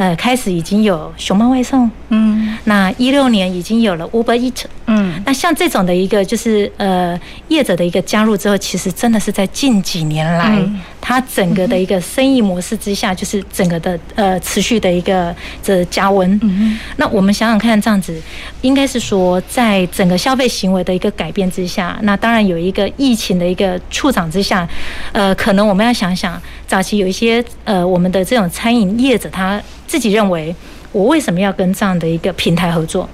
[0.00, 10.80] 呃，开始已经有熊猫外送，嗯，那一六年已经有了 Uber Eats，嗯，那像这种的一个就是呃业者的一个加入之后，其实真的是在近几年来，嗯、
[11.10, 18.16] 它整个的一个生意模式之下，就是整个的呃持续的一个这加温，嗯，那我们想想看，这样子
[18.60, 24.68] 应该是说，在整个消费行为的一个改变之下，那当然有一个疫情的一个促长之下，
[25.10, 29.60] 呃，可能我们要想想，早期有一些呃我们的这种餐饮业者他。
[29.90, 30.54] 自己认为，
[30.92, 33.10] 我为什么要跟这样的一个平台合作？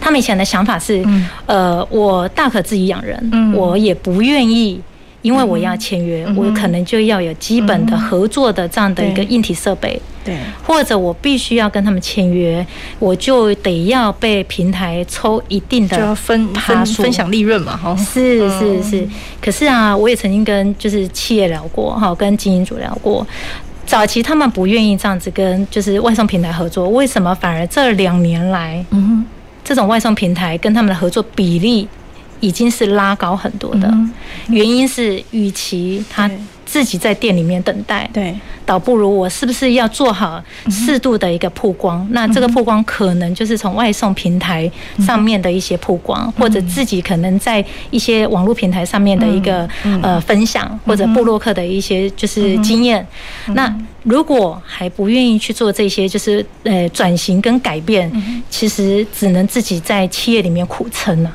[0.00, 1.06] 他们以前的想法是，
[1.46, 4.82] 呃，我大可自己养人，我也不愿意，
[5.22, 12.64] 因为我要签约，我可能就要有基本的合作的这样的一个硬体设备，对，或者我必须要跟他们签约，
[12.98, 19.08] 我就得要被平台抽一定的，就要分分分享利润嘛，哈，是是是。
[19.40, 23.26] 可是啊，我也曾经跟就是企业聊过，哈，跟经营主聊过。
[23.84, 29.24] 早期他们不愿意这样子跟就是外送平台合作，为什么反而这两年来，嗯，
[29.62, 31.86] 这种外送平台跟他们的合作比例
[32.42, 33.90] 已经是拉高很多的？
[34.48, 36.30] 原因是，与其他。
[36.64, 38.34] 自己在店里面等待，对，
[38.64, 42.00] 倒不如我是不是要做好适度的一个曝光？
[42.04, 53.06] 嗯、那这个曝光可能就是从外送平台上面的一些曝光，嗯、或者自己可能在一些网络平台上面的一个、嗯、呃分享，或者布洛克的一些就是经验。
[53.48, 58.10] 嗯、那如果还不愿意去做这些，就是呃转型跟改变，
[58.48, 61.30] 其实只能自己在企业里面苦撑了。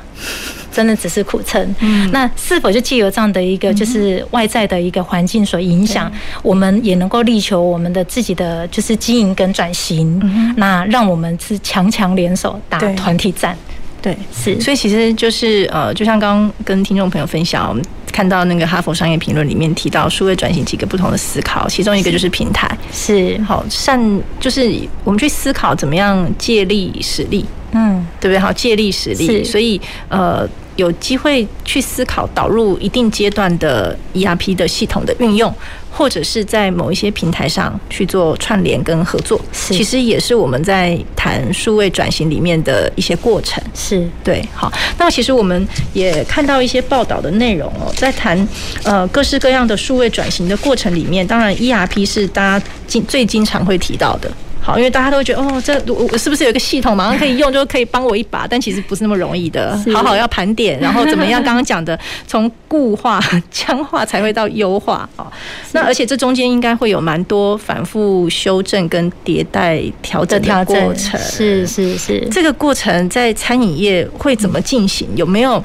[0.78, 6.08] 真的只是苦撑，嗯，那是否就借由这样的一个就是外在的一个环境所影响，
[6.40, 13.58] 我们也能够力求我们的自己的就是经营跟转型，那让我们是强强联手打团体战，
[14.00, 23.36] 对，是，所以其实就是呃，就像刚刚跟听众朋友分享，我们看到那个哈佛商业评论里面提到数位转型几个不同的思考，其中一个就是平台，是。
[23.42, 24.00] 好善，
[24.38, 24.72] 就是
[25.02, 27.44] 我们去思考怎么样借力使力。
[27.72, 28.38] 嗯，对不对？
[28.38, 30.48] 好，借力使力，所以呃，
[30.78, 35.52] 有机会去思考导入一定阶段的 ERP 的系统的运用，
[35.90, 43.60] 或者是在某一些平台上去做串联跟合作，其实也是我们在谈数位转型里面的一些过程。
[43.74, 48.48] 是对，好，那其实我们也看到一些报道的内容哦，在谈
[48.84, 54.30] 呃各式各样的数位转型的过程里面，当然 ERP 是大家经最经常会提到的。
[54.68, 58.46] 好，因为大家都会觉得哦，这我是不是有一个系统马上可以用， 就可以帮我一把？
[58.46, 59.74] 但其实不是那么容易的。
[59.94, 61.40] 好好要盘点，然后怎么样？
[61.44, 63.18] 刚刚讲的，从固化、
[63.50, 65.08] 僵化才会到优化。
[65.16, 65.26] 哦，
[65.72, 71.18] 那而且这中间应该会有蛮多反复修正跟迭代调整的过程。
[71.18, 75.08] 是是是，这个过程在餐饮业会怎么进行？
[75.16, 75.64] 有没有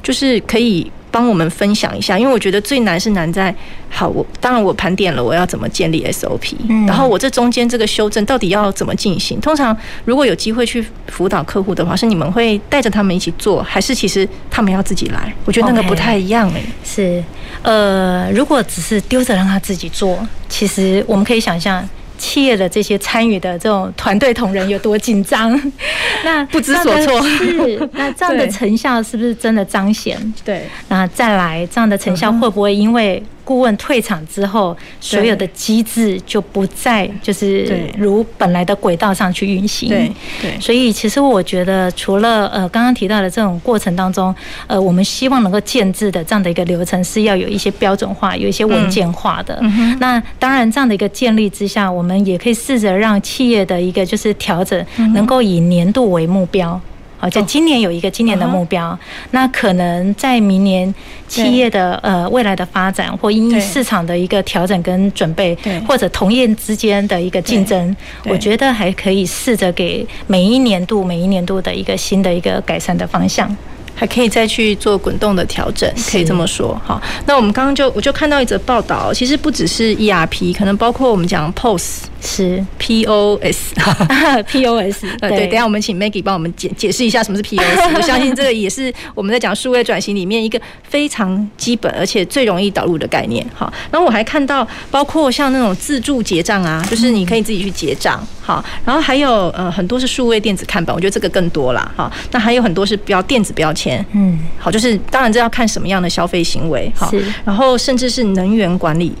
[0.00, 0.88] 就是可以？
[1.14, 2.18] 帮我们分享一下？
[2.18, 3.54] 因为我觉得最难是难在，
[3.88, 9.40] 好，我当然我盘点了我要怎么建立 SOP，嗯，然后我这中间这个修正到底要怎么进行？
[9.40, 15.32] 通常如果有机会去辅导客户的话，是你们会带着他们一起做，还是其实他们要自己来？
[15.44, 16.64] 我觉得那个不太一样诶、欸。
[16.82, 17.24] 是，
[17.62, 21.88] 呃，如果只是丢着让他自己做，其实我们可以想象。
[22.18, 25.50] 企业的这些参与的这种团队同仁有多紧张？
[26.24, 27.22] 那不知所措。
[27.22, 30.18] 是， 那这样的成效是不是真的彰显？
[30.44, 30.64] 对。
[30.88, 33.22] 那再来，这样的成效会不会因为？
[33.44, 39.88] 顾问退场之后，所有的机制就不再就是如本来的轨道上去运行。
[39.88, 44.34] 对对，所以其实我觉得，除了呃刚刚提到的这种过程当中，
[44.66, 49.58] 呃，我们希望能够建制的这样的一个流程是要有一些标准化，有一些文件化的。
[49.60, 49.96] 嗯。
[50.00, 54.84] 那当然，这样的一个建立之下，我们也可以试着让企业的一个就是调整，
[55.14, 56.80] 能够以年度为目标。
[57.24, 58.98] 好，就今年有一个今年的目标，哦、
[59.30, 60.94] 那可能在明年
[61.26, 65.56] 企业的呃未来的发展，或因市场的一个调整跟准备，
[65.88, 67.96] 或者同业之间的一个竞争，
[68.26, 73.56] 我觉得还可以试着给每一年度每一年度的一个新的一个改善的方向。
[73.96, 76.78] 还可以再去做滚动的调整，可以这么说。
[76.84, 85.04] 好，那我们刚刚就我就看到一则报道，其实不只是 ERP，可能包括我们讲 POS 是 POS，POS。
[85.20, 87.78] 呃，对，等下我们请 Maggie 帮我们解解释一下什么是 POS。
[87.94, 93.44] 我相信这个也是我们在讲数位转型里面一个非常基本而且最容易导入的概念。
[93.54, 98.26] 好，然后我还看到包括像那种自助结账啊，就是你可以自己去结账。
[98.40, 101.92] 好，然后还有呃很多是数位电子看板，我觉得这个更多啦。
[101.96, 104.04] 哈，那还有很多是标电子标签。
[104.12, 107.10] 嗯，好，就是当然这要看什么样的消费行为，好，
[107.44, 109.12] 然后甚至是能源管理。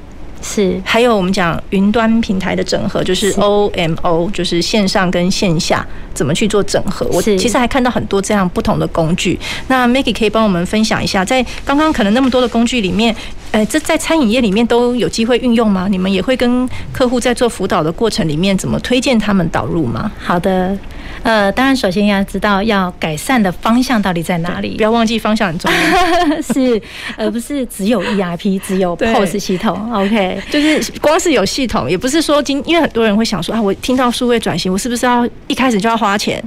[0.44, 7.06] 是，还有我们讲云端平台的整合，就是 OMO，就是线上跟线下怎么去做整合。
[7.10, 9.38] 我其实还看到很多这样不同的工具。
[9.68, 13.16] 那 Maggie 可以帮我们分享一下，在刚刚可能那么多的工具里面，
[13.52, 15.88] 呃，这在餐饮业里面都有机会运用吗？
[15.90, 20.12] 你们也会跟客户在做辅导的过程里面，怎么推荐他们导入吗？
[20.18, 20.76] 好的，
[21.24, 26.80] 呃，当然首先要知道要改善的方向到底在哪里，不要忘记方向很重要， 是
[27.16, 29.92] 而不是只有 ERP，只有 POS 系统。
[29.92, 30.40] OK。
[30.52, 36.42] 就是光是有系统，也不是说今，因为很多人会想说啊，我听到数位转型，我是不是要一开始就要花钱？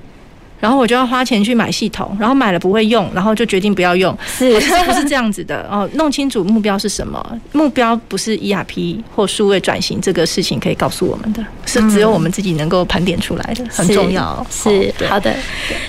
[0.59, 5.65] 然后我就要花钱去买系统，然后买了不会用，然后就决定不要用，是不是这样子的？
[5.69, 7.39] 哦，弄清楚目标是什么？
[7.51, 14.45] 目标不是 ERP 或数位转型这个事情可以告诉我们的，是只有我们自己能够盘点出来的，很重要。
[14.49, 15.35] 是好的。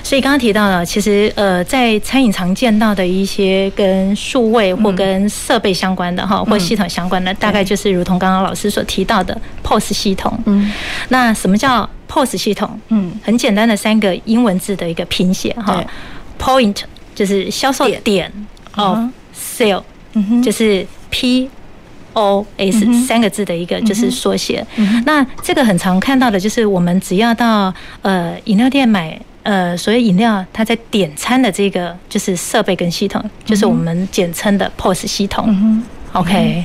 [0.03, 10.39] 所以刚刚提到了，其实呃，在餐饮常见到的一些跟数位或跟设备相关的哈，或系统相关的，大概就是如同刚刚老师所提到的 POS 系统。
[10.47, 10.71] 嗯，
[11.09, 11.89] 那什么叫
[12.25, 15.85] ？POS 系统，嗯，很简单的三个英文字的一个拼写哈
[16.39, 16.77] ，Point
[17.15, 18.33] 就是销售点。
[18.77, 19.83] 哦，Sale
[20.41, 21.51] 就是 P
[22.13, 24.65] O S 三个字的一个就是缩写。
[25.05, 35.83] 那这个很常看到的就是我们只要到呃饮料店买呃所谓饮料，它在点餐的这个就是设备跟系统，就是我们简称的 POS 系统。
[36.13, 36.65] OK。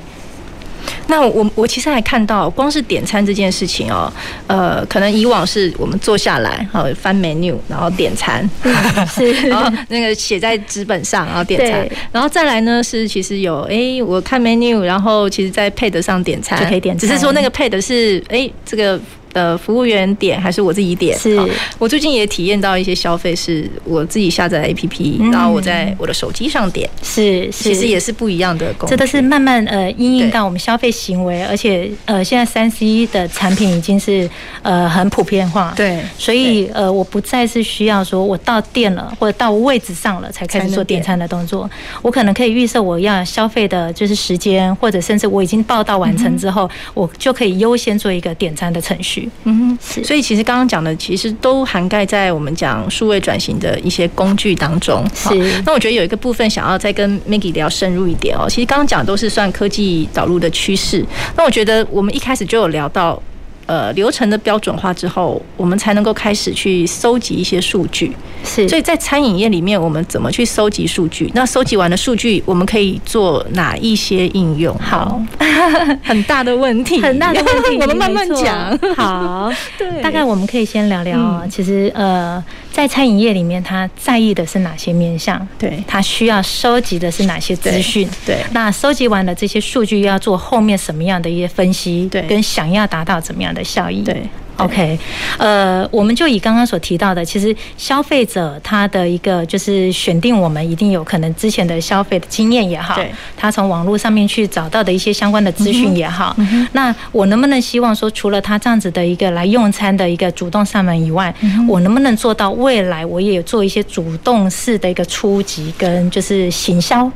[1.07, 4.11] 那我我其实还看到，光是点餐这件事情哦，
[4.47, 8.47] 呃，可能以往是我们坐下来，好翻 menu，然后点餐，
[9.07, 16.59] 是，然后那个写在纸本上，然后点餐，然后再来呢是其实有，哎，我看 menu，然后其实在 pad 上点餐。
[16.59, 18.99] 就可以点餐，只是说那个 pad 是，哎，这个。
[19.33, 21.17] 的服务员点还是我自己点？
[21.19, 21.39] 是，
[21.77, 28.73] 我最近也体验到一些消费，是我自己下载 APP，然后我在我的手机上点，是，其实也是不一样的。
[28.87, 34.27] 这都是慢慢呃，应应到我们消费行为，而且呃，现在三 C 的产品已经是
[34.63, 41.03] 呃很普遍化，对，所以呃，我不再是需要说我到店了或者到位置上了才开始做点。
[41.03, 41.69] 餐的动作，
[42.01, 49.22] 我可能可以预设我要消费的就是时间，或者甚至我已经报到完成之后，我就可以优先做一个点餐的程序。
[49.43, 55.05] 嗯哼，所以其实刚刚讲的，其实都涵盖在我们讲数位转型的一些工具当中。
[55.15, 58.47] 是，那我觉得有一个部分想要再跟 Maggie 聊深入一点哦。
[58.49, 61.05] 其实刚刚讲的都是算科技导入的趋势。
[61.35, 63.21] 那我觉得我们一开始就有聊到。
[63.65, 68.11] 呃，流程的标准化之后，我们才能够开始去搜集一些数据。
[68.43, 71.31] 是，所以在餐饮业里面，我们怎么去搜集数据？
[71.33, 74.77] 那搜集完的数据，我们可以做哪一些应用？
[74.79, 75.21] 好，
[76.03, 78.77] 很大的问题，很大的问题， 我们慢慢讲。
[78.95, 79.49] 好，
[79.79, 81.47] 对，大概我们可以先聊聊。
[81.49, 82.43] 其实，呃，
[82.73, 85.47] 在餐饮业里面，他在意的是哪些面向？
[85.59, 88.09] 对，他需要收集的是哪些资讯？
[88.25, 92.09] 对，那收集完了这些数据，要做后面什么样的一些分析？
[92.11, 94.01] 对，跟想要达到怎么样的效益？
[94.01, 94.23] 对。
[94.57, 94.97] OK，
[95.37, 102.99] 呃，我们就以刚刚所提到的，其实消费者他的一个就是选定我们一定有可能之前的消费的经验也好，
[103.35, 106.35] 他从网络上面去找到的一些相关的资讯也好，
[106.73, 111.33] 那我能不能希望说，除了他这样子的一个来用餐的一个主动上门以外，
[111.67, 117.11] 我能不能做到未来我也有做一些主动式的一个初级跟就是行销？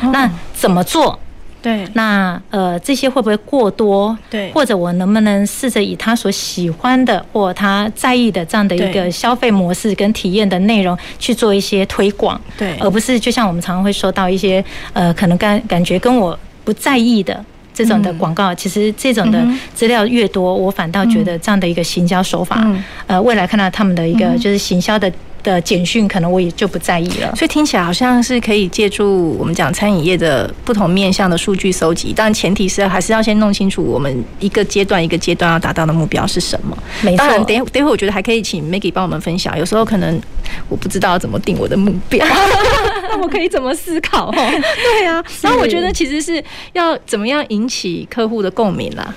[0.00, 1.18] 那怎么做？
[1.62, 4.16] 对，那呃，这些会不会过多？
[4.28, 12.38] 对，或者我能不能试着以他所喜欢的或他在意的这样的一个消费模式跟体验的内容去做一些推广？
[12.58, 18.52] 对，而不是就像我们常常会说到一些呃，可能感感觉跟我不在意的这种的广告。
[18.52, 22.66] 其实这种的资料越多，我反倒觉得这样的一个行销手法，
[23.06, 25.10] 呃，未来看到他们的一个就是行销的。
[25.42, 36.76] 的简讯可能我也就不在意了，所以听起来好像是可以借助我们讲餐饮业的不同面向的数据收集，但前提是还是要先弄清楚我们一个阶段一个阶段要达到的目标是什么。
[37.02, 40.20] 没错，当然等一等会我觉得还可以请 Maggie 帮我们分享，有时候可能
[40.68, 42.24] 我不知道怎么定我的目标，
[43.10, 44.28] 那我可以怎么思考？
[44.28, 49.12] 哦 对啊，然后我觉得其实是要怎么样引起客户的共鸣啦。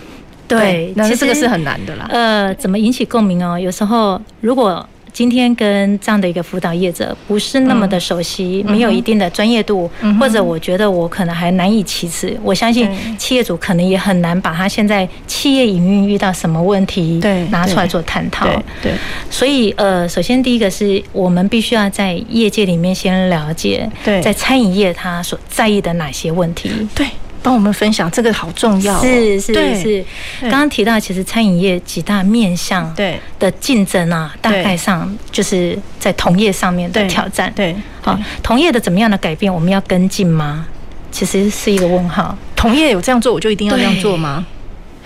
[0.47, 2.07] 对，那这个是很难的啦。
[2.09, 3.59] 呃，怎么引起共鸣哦？
[3.59, 9.89] 有时候如果今天跟这样的一个辅导业者不是那么的熟悉，没有一定的专业度，
[10.19, 12.37] 或者我觉得我可能还难以启齿。
[12.43, 18.45] 我相信企业主可能也很难把他现在企业营运遇到什么问题拿出来做探讨。
[18.83, 18.91] 对，
[19.29, 26.69] 所以呃，首先第一个是我们必须要在业界里面先了解，在餐饮业他所在意的哪些问题。
[26.93, 27.07] 对。
[27.45, 30.03] 帮我们分享这个好重要，是是是。
[30.41, 37.53] 刚刚提到，其实餐饮业几大面向对的竞争啊，大概上就是在同业上面的挑战。
[37.55, 40.65] 对，好，同业的怎么样的改变，我们要跟进吗？
[41.11, 42.35] 其实是一个问号。
[42.55, 44.43] 同业有这样做，我就一定要这样做吗？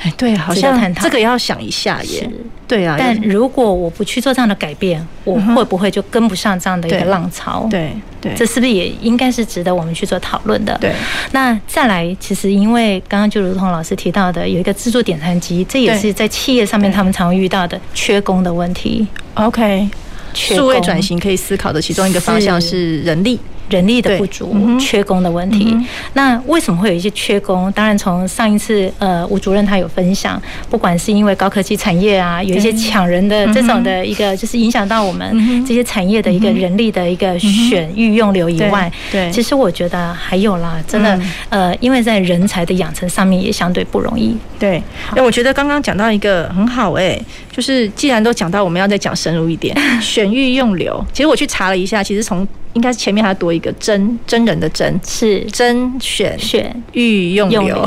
[0.01, 2.29] 哎，对，好像这个也要想一下耶。
[2.67, 7.67] 对啊，但如果我不去做这样的改变，我会不会就跟不上这样的一个浪潮？
[7.69, 7.91] 对
[8.21, 10.77] 对，这是不是也应该是值得我们去做讨论的？
[10.79, 10.93] 对。
[11.31, 19.07] 那再来，其实因为刚刚就如同老师提到的，有一个自助点餐机，这也是在企业上面他们常遇到的缺工的问题。
[19.33, 19.89] OK，
[20.33, 23.39] 数位转型可以思考的其中一个方向是人力。
[23.69, 25.75] 人力的不足、缺工的问题，
[26.13, 27.71] 那为什么会有一些缺工？
[27.71, 44.35] 当然，从上一次呃吴主任他有分享，不管是因为高科技产业啊，有一些抢人的这种的一个，就是影响到我们这些产业的一个人力的一个选育用流以外，对，其实我觉得还有啦，真的呃，因为在人才的养成上面也相对不容易。
[44.57, 44.81] 对，
[45.15, 51.05] 那我觉得刚刚讲到一个很好哎、欸，就是既然都讲到，我们要再讲深入一点， 选育用流。
[51.13, 57.83] 其实我去查了一下，其实从应该是前面还多一个真真人的真，是甄选选育用流。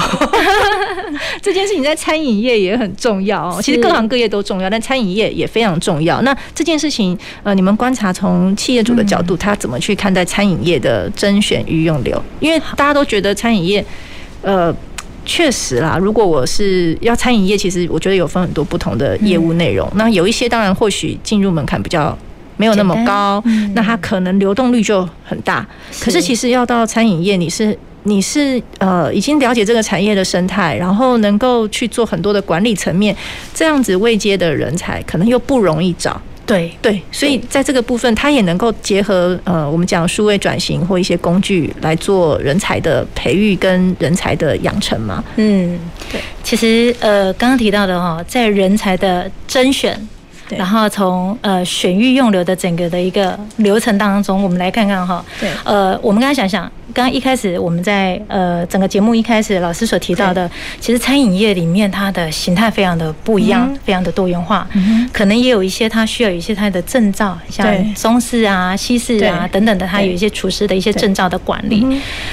[1.41, 6.21] 这件事情在餐饮业也很重要哦，其实各行各业都重要，但餐饮业也非常重要。
[6.23, 12.21] 那这件事情，呃，你们观察从企业主的角度，他怎么去看待餐饮业的甄选御用流？
[12.41, 13.85] 因为大家都觉得餐饮业，
[14.43, 14.75] 呃，
[15.25, 19.89] 确实啦，如果我是要餐饮业，其实我觉得有分很多不同的业务内容。
[19.95, 22.17] 那有一些当然或许进入门槛比较。
[22.57, 23.43] 没有那么高，
[23.75, 25.67] 那它可能流动率就很大。
[26.01, 33.17] 可是其实要到餐饮业，你是你是呃已经了解这个产业的生态，然后能够去做很多的管理层面，
[33.55, 36.21] 这样子未接的人才可能又不容易找。
[36.45, 45.23] 对对，所以在这个部分，它也能够结合呃我们讲数位转型或一些工具来做人才的培育跟人才的养成嘛。
[45.37, 45.79] 嗯，
[46.11, 46.21] 对。
[46.43, 49.97] 其实呃刚刚提到的哈，在人才的甄选。
[50.57, 55.25] 然后从呃选育用流的整个的一个流程当中，我们来看看哈。
[55.41, 55.51] 对。
[55.65, 60.51] 呃，我们刚刚想想，刚刚一开始我们在呃整个节目一开始老师所提到的，
[60.81, 64.67] 其实餐饮业里面它的形态非常的不一样，非常的多元化。
[64.73, 65.09] 嗯。
[65.13, 71.87] 可能也有一些它需要有一些它的证照，像中式啊、西式啊等等的，它有一些厨师的一些证照的管理。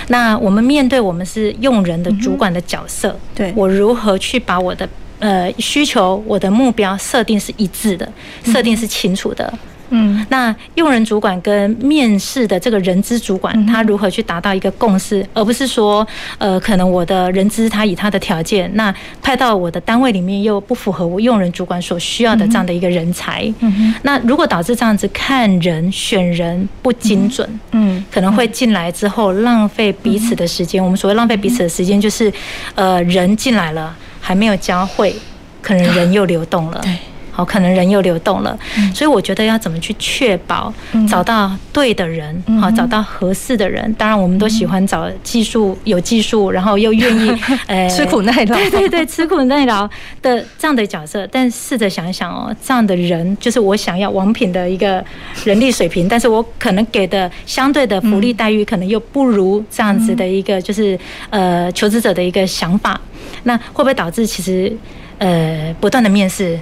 [0.08, 4.88] 那我们面对我们是用人的主管的角色，对我如何去把我的。
[5.20, 8.10] 呃，需求我的目标设定是一致的，
[8.46, 9.54] 设定是清楚的。
[9.92, 16.08] 嗯，那用人主管跟面试的这个人资主管，他如何去达到一个共识，而不是说，
[16.38, 23.52] 呃，可能我的人资他以他的条件，那派到我的单位里面又不符合我用人主管所需要的这样的一个人才。
[23.62, 30.84] 嗯，那如果导致这样子看人选人不精准，嗯，可能会进来之后浪费彼此的时间。
[30.84, 32.32] 我们所谓浪费彼此的时间，就是，
[32.76, 33.98] 呃，人进来了。
[34.20, 35.16] 还没有教会，
[35.62, 36.82] 可能人又流动了。
[37.40, 38.60] 好，可能人又流动了，
[38.94, 40.74] 所以我觉得要怎么去确保
[41.08, 43.94] 找到对的人，好，找到合适的人。
[43.94, 47.32] 当然，我们都喜欢找技术有技术，然后又愿意
[47.68, 49.90] 呃吃苦耐劳，对对对，吃苦耐劳
[50.22, 51.26] 的这样的角色。
[51.32, 55.02] 但试着想一想哦，这样的人就是我想要王品的一个
[55.46, 63.00] 人力水平，但是我可能给的相对的福利待遇，可能又不如这样子的一个就是呃求职者的一个想法。
[63.44, 64.76] 那会不会导致其实
[65.20, 66.60] 呃不断的面试？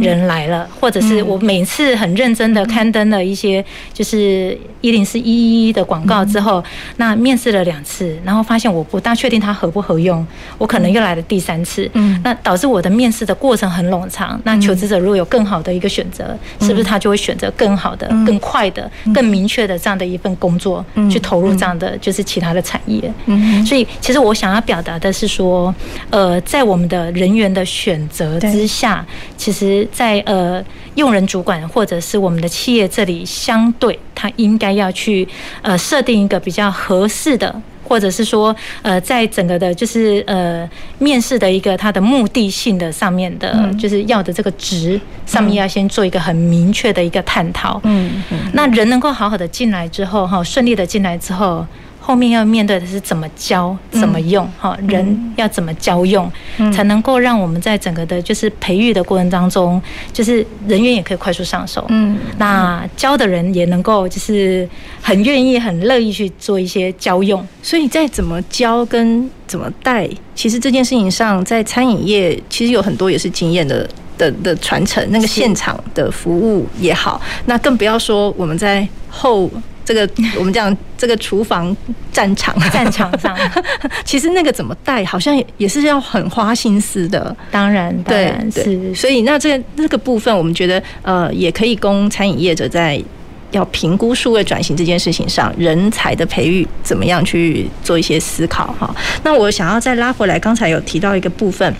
[0.00, 6.62] 人来了，或者是我每次很认真的刊登了一些就是一零四一一一的广告之后，
[6.96, 10.26] 那面试了两次，然后发现我不大确定它合不合用，
[10.58, 11.88] 我可能又来了第三次，
[12.24, 14.40] 那导致我的面试的过程很冗长。
[14.44, 23.00] 那求职者如果有更好的一个选择，是不是他就会选择更好的、更快的、更明确的这样的一份工作去投入这样的就是其他的产业？
[23.26, 25.72] 嗯所以其实我想要表达的是说，
[26.10, 29.06] 呃，在我们的人员的选择之下，
[29.36, 29.59] 其实。
[29.92, 30.62] 在呃
[30.94, 35.26] 用人主管或者是我们的企业这里，相对他应该要去
[35.62, 37.54] 呃设定一个比较合适的，
[37.86, 47.80] 或者是说呃在整个的，就是呃面试的一个它的目的性的上面的，就是要的这个值上面要先做一个很明确的一个探讨。
[47.84, 51.66] 嗯嗯，那人能够好好的进来之后，哈，顺利的进来之后。
[52.02, 56.30] 后面要面对的是怎么教、怎么用，哈，人要怎么教用，
[56.72, 59.80] 才能够让我们在整个的，就是培育的过程当中，
[60.12, 64.68] 就是人员也可以快速上手，嗯，那教的人也能够就是
[65.02, 67.46] 很愿意、很乐意去做一些教用。
[67.62, 79.48] 所以在怎么教跟怎么带，其实这件事情上，在餐饮业其实有很多也是经验的的的传承，那个现场的服务也好，那更不要说我们在后。
[79.90, 81.76] 这个 我们讲这个厨房
[82.12, 83.36] 战场战场上，
[84.04, 87.34] 其实那个怎么带，好像也是要很花心思的。
[87.50, 88.94] 当然，当然对，是。
[88.94, 93.02] 所以那这个这个部分，我们觉得呃，也可以供餐饮业者在
[93.50, 98.94] 要评估数位转型这件事情上，人才的培育怎么样去做一些思考哈。
[99.24, 101.74] 那我想要再拉回来，刚才有提到一个部分，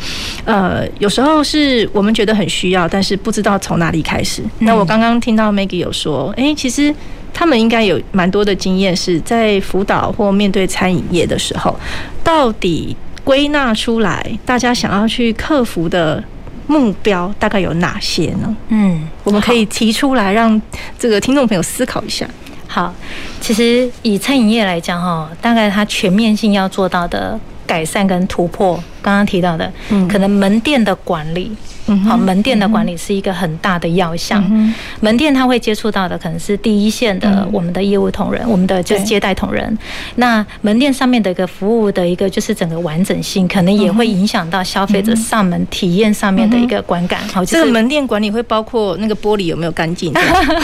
[0.45, 4.43] 呃，有时候是我们觉得很需要，但是不知道从哪里开始。
[4.59, 6.93] 那我刚刚听到 Maggie 有说，哎，其实。
[7.33, 11.75] 他们应该有蛮多的经验，是在辅导或面对餐饮业的时候，
[12.23, 16.23] 到底归纳出来，大家想要去克服的
[16.67, 18.57] 目标大概有哪些呢？
[18.69, 20.61] 嗯，我们可以提出来，让
[20.99, 22.29] 这个听众朋友思考一下。
[22.67, 22.95] 好，
[23.41, 31.51] 其实以餐饮业来讲，哈，大概它全面性要做到的改善跟突破，刚刚提到的，嗯，可能门店的管理。
[32.05, 34.43] 好，门店的管理是一个很大的要项。
[35.01, 39.77] 门店他会接触到的可能是第一线的我们的业务同仁，我们的就是接待同仁。
[40.17, 47.21] 那门店上面的一个服务的一个就是整个完整性，可能也会影响到消费者上门体验上面的一个观感。
[47.29, 50.15] 好，这个门店管理会包括那个玻璃有没有干净，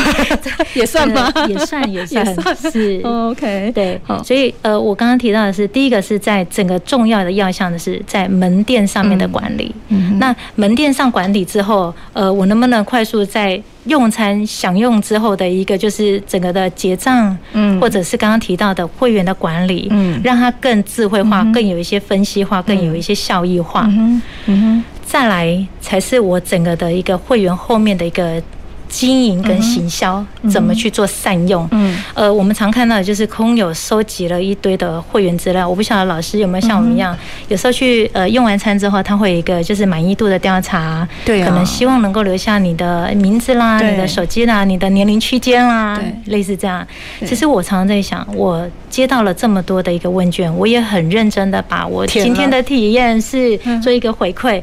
[0.74, 1.33] 也算吗？
[1.49, 2.24] 也算，也算
[2.70, 3.01] 是。
[3.03, 4.01] OK，对。
[4.22, 9.74] 所以呃，我刚刚提到的是第一个是在整个重要的要项的是在门店上面的管理。
[10.20, 11.11] 那门店上。
[11.17, 28.43] 管理之后，呃，我能不能快速在用餐享用之后的一个就是整个的结账，嗯，或者是刚刚提到的会员的管理，嗯，让它更智慧化，更有一些分析化，更有一些效益化，嗯哼，再来才是我整个的一个会员后面的一个。
[28.89, 31.66] 经营跟行销怎么去做善用？
[31.72, 37.16] 嗯，呃，我们常看到的就是空有收集了一堆的会员资料，我不晓得老师有没有像我们一样，
[37.49, 46.87] 有时候去呃用完餐之后，他会有一个就是满意度的调查，对，可能希望能够留下你的名字啦、你的手机啦、你的年龄区间啦，类似这样。
[47.24, 54.62] 其实我常常在想，我接到了这么多的一个问卷，我也很认真的把我今天的体验是做一个回馈，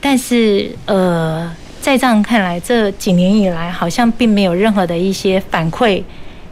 [0.00, 1.50] 但是呃。
[1.80, 6.02] 在这样看来，这几年以来好像并没有任何的一些反馈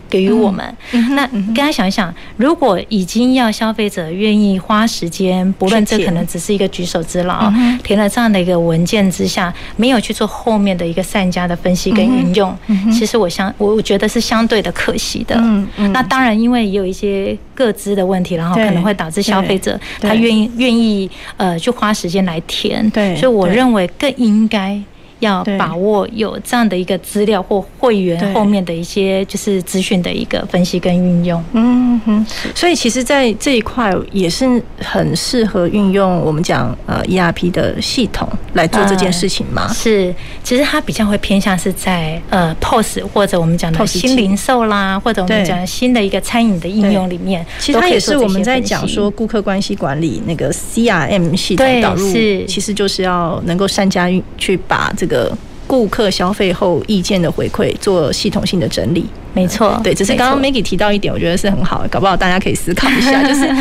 [0.09, 0.65] 给予我们。
[1.11, 7.53] 那大家想一想，如果已经要消费者愿意花时间，不论这可能只是一个举手之劳，
[7.85, 12.57] 填了这样的一个文件之下，没有去做后面的一个善加的分析跟运用，
[12.91, 15.37] 其实我相我觉得是相对的可惜的。
[15.93, 22.89] 那当然，因为也有一些各资的问题，然后可能会导致消费者他愿意愿意呃去花时间来填。
[22.91, 24.81] 对，所以我认为更应该。
[25.21, 39.69] 要把握有这样的一个资料或会员后面的一些就是资讯的一个分析跟运用，嗯哼，所以其实，在这一块也是很适合运用我们讲呃 ERP 的系统来做这件事情嘛。
[39.73, 40.15] 是，
[40.45, 52.45] 其实它比较会偏向是在呃 POS 或者我们讲的新零售啦，或者我们讲新的一个餐饮的应用里面，其实它也是我们在讲说顾客关系管理那个 CRM 系统导入，是。
[52.47, 55.08] 其实就是要能够善加运去把这个。
[55.09, 55.37] 个
[55.67, 59.05] 顾客消费后意见的回馈做系统性的整理。
[59.35, 63.53] 没错，对，只是刚刚 Maggie 提到一点，我觉得是很好的，搞不好大家可以思考一下，就是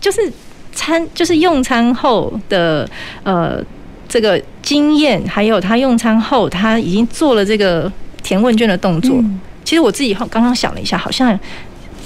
[0.00, 0.32] 就是
[0.72, 2.88] 餐就是用餐后的
[3.24, 3.60] 呃
[4.08, 7.90] 这个经验，还有他用餐后他已经做了这个
[8.22, 9.16] 填问卷的动作。
[9.16, 11.38] 嗯、其实我自己刚刚想了一下，好像。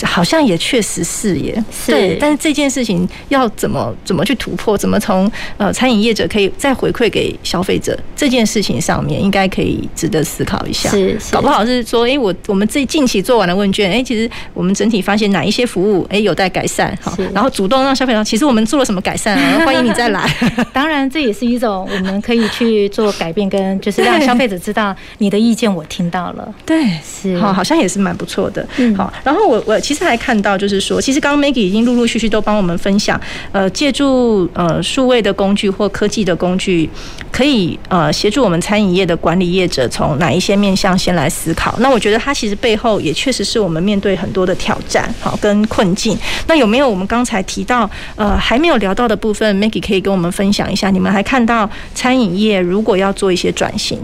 [0.02, 10.90] 好像也确实是耶，是，对，但是这件事情要怎么怎么去突破，怎么从呃餐饮业者可以再回馈给消费者这件事情上面，应该可以值得思考一下。
[10.90, 19.60] 是，是搞不好是说，哎、欸，我我们这近期做完了问卷，哎、欸，其实我们整体发现哪一些服务哎、欸、有待改善，好，然后主动让消费者，其实我们做了什么改善啊？
[19.64, 20.30] 欢迎你再来。
[20.74, 26.54] 当然，这也是一种我们可以去做改变，跟就是让消费者知道你的意见我听到了。
[26.66, 28.66] 对，是，好，好像也是蛮不错的。
[28.76, 29.80] 嗯，好，然后我我。
[29.86, 33.20] 其实还看到，就是说，其实刚刚 Maggie 已经陆陆续续都帮我们分享，
[33.52, 36.90] 呃，借助呃数位的工具或科技的工具，
[37.30, 41.76] 可以呃协助我们餐饮业的管理业者从哪一些面向先来思考。
[41.78, 46.18] 那我觉得它其实背后也确实是我们面对很多的挑战，好跟困境。
[46.48, 50.90] 那有没有我们刚才提到呃还没有聊到的部分，Maggie 可以跟我们分享一下？
[50.90, 54.00] 你们还看到餐饮业如果要做一些转型，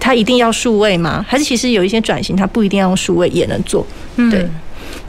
[0.00, 1.22] 它一定要数位吗？
[1.28, 3.86] 还是其实有一些转型它不一定要用数位也能做？
[4.30, 4.48] 对。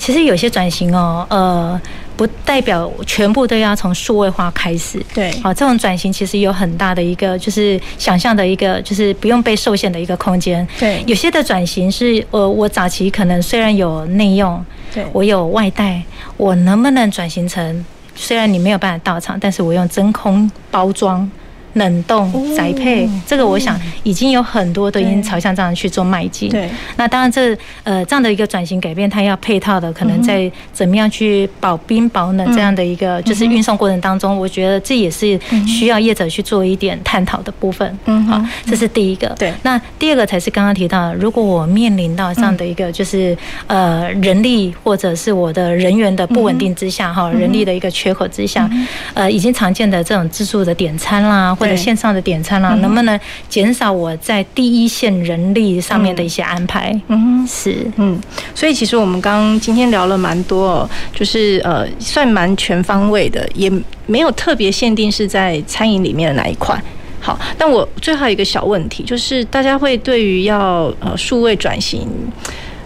[0.05, 1.81] 嗯其实有些转型哦，呃，
[2.15, 5.03] 不代表全部都要从数位化开始。
[5.15, 10.65] 对，好，这种转型其实有很大的一个，就是想象的一个，就是不用被受限的一个空间。
[10.79, 15.99] 对，有些的转型是，呃，我早期可能虽然有内用，对，我有外带，
[16.37, 17.83] 我能不能转型成，
[18.15, 21.27] 虽然你没有办法到场，但是我用真空包装。
[21.75, 26.49] 冷冻宅配，这个我想已经有很多都已经朝向这样去做迈进。
[26.49, 37.99] 对，那当然这呃这样的一个转型改变，它要配套的可能在怎么样去保冰保冷这样的一个就是运送过程当中，我觉得这也是需要业者去做一点探讨的部分。
[38.05, 39.27] 嗯，好，这是第一个。
[39.37, 48.69] 对，那第二个才是刚刚提到的，如果我面临到这样的一个就是呃人力或者是我的人员的不稳定之下哈，人力的一个缺口之下，
[49.13, 51.53] 呃，已经常见的这种自助的点餐啦。
[51.53, 56.99] 或者线上的点餐啦、啊，能不能减少我在第一线人力上面的一些安排？
[57.07, 58.19] 嗯，是，嗯，
[58.53, 63.71] 所以其实我们刚刚今天聊了蛮多，就是呃，算蛮全方位的，也
[64.05, 66.81] 没有特别限定是在餐饮里面的哪一块。
[67.19, 72.07] 好，但我最后一个小问题就是，大家会对于要呃数位转型。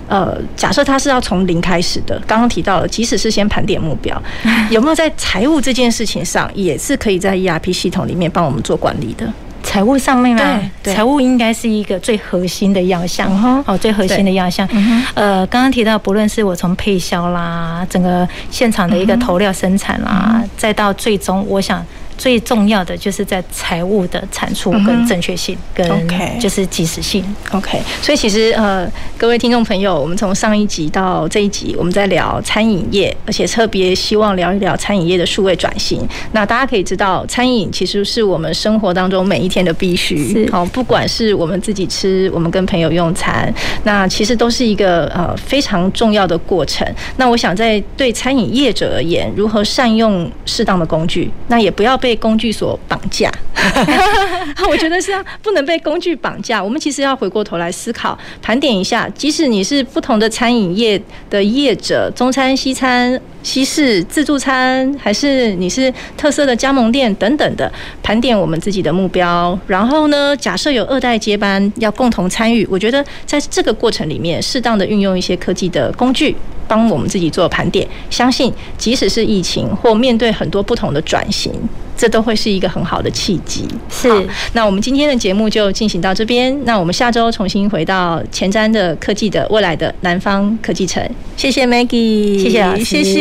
[0.10, 4.20] 呃，假设他是要从零开始的，刚刚提到了，即使是先盘点目标，
[4.72, 9.32] 有没有在财务这件事情上，也是可以在 ERP 系统里面帮我们做管理的？
[9.62, 13.30] 财务上面嘛，财务应该是一个最核心的要项，
[13.68, 14.68] 哦，最核心的要项。
[15.14, 21.86] 呃，刚刚提到，不论是我从配销啦，整个现场的一个投料生产啦，再到最终，我想。
[22.20, 25.90] 最重要的就是在财务的产出跟正确性，跟
[26.38, 27.24] 就是及时性。
[27.52, 28.86] OK，所以其实呃，
[29.18, 36.06] 各位听众朋友，我们从上一集到这一集，我们在聊餐饮业，而且特别希望聊一聊餐饮业的数位转型。
[36.34, 40.46] 那大家可以知道，餐饮其实是我们生活当中每一天的必须。
[40.52, 43.52] 好，不管是我们自己吃，我们跟朋友用餐，
[43.84, 46.86] 那其实都是一个呃非常重要的过程。
[47.16, 53.32] 那我想在对餐饮业者而言，如何善用适当的工具，那也不要被被工具所绑架，
[54.68, 56.64] 我觉得是啊不能被工具绑架。
[56.64, 61.00] 我们其实要回过头来思考、盘点一下，即使你是不同的餐饮业
[61.30, 67.72] 的业者，中餐、西餐、西式自助餐，还是你是特色的加盟店等等的，
[68.04, 69.58] 盘点我们自己的目标。
[69.68, 76.36] 然后呢，假设有二代接班要共同参与，我觉得在这个过程里面，适当的运用一些科技的工具，
[76.68, 77.88] 帮我们自己做盘点。
[78.10, 81.54] 相信即使是疫情或面对很多不同的转型。
[82.00, 83.68] 这都会是一个很好的契机。
[83.90, 84.10] 是，
[84.54, 86.58] 那我们今天的节目就进行到这边。
[86.64, 91.06] 那我们下周重新回到前瞻的科技的未来的南方科技城。
[91.36, 93.04] 谢谢 Maggie，谢谢老师，谢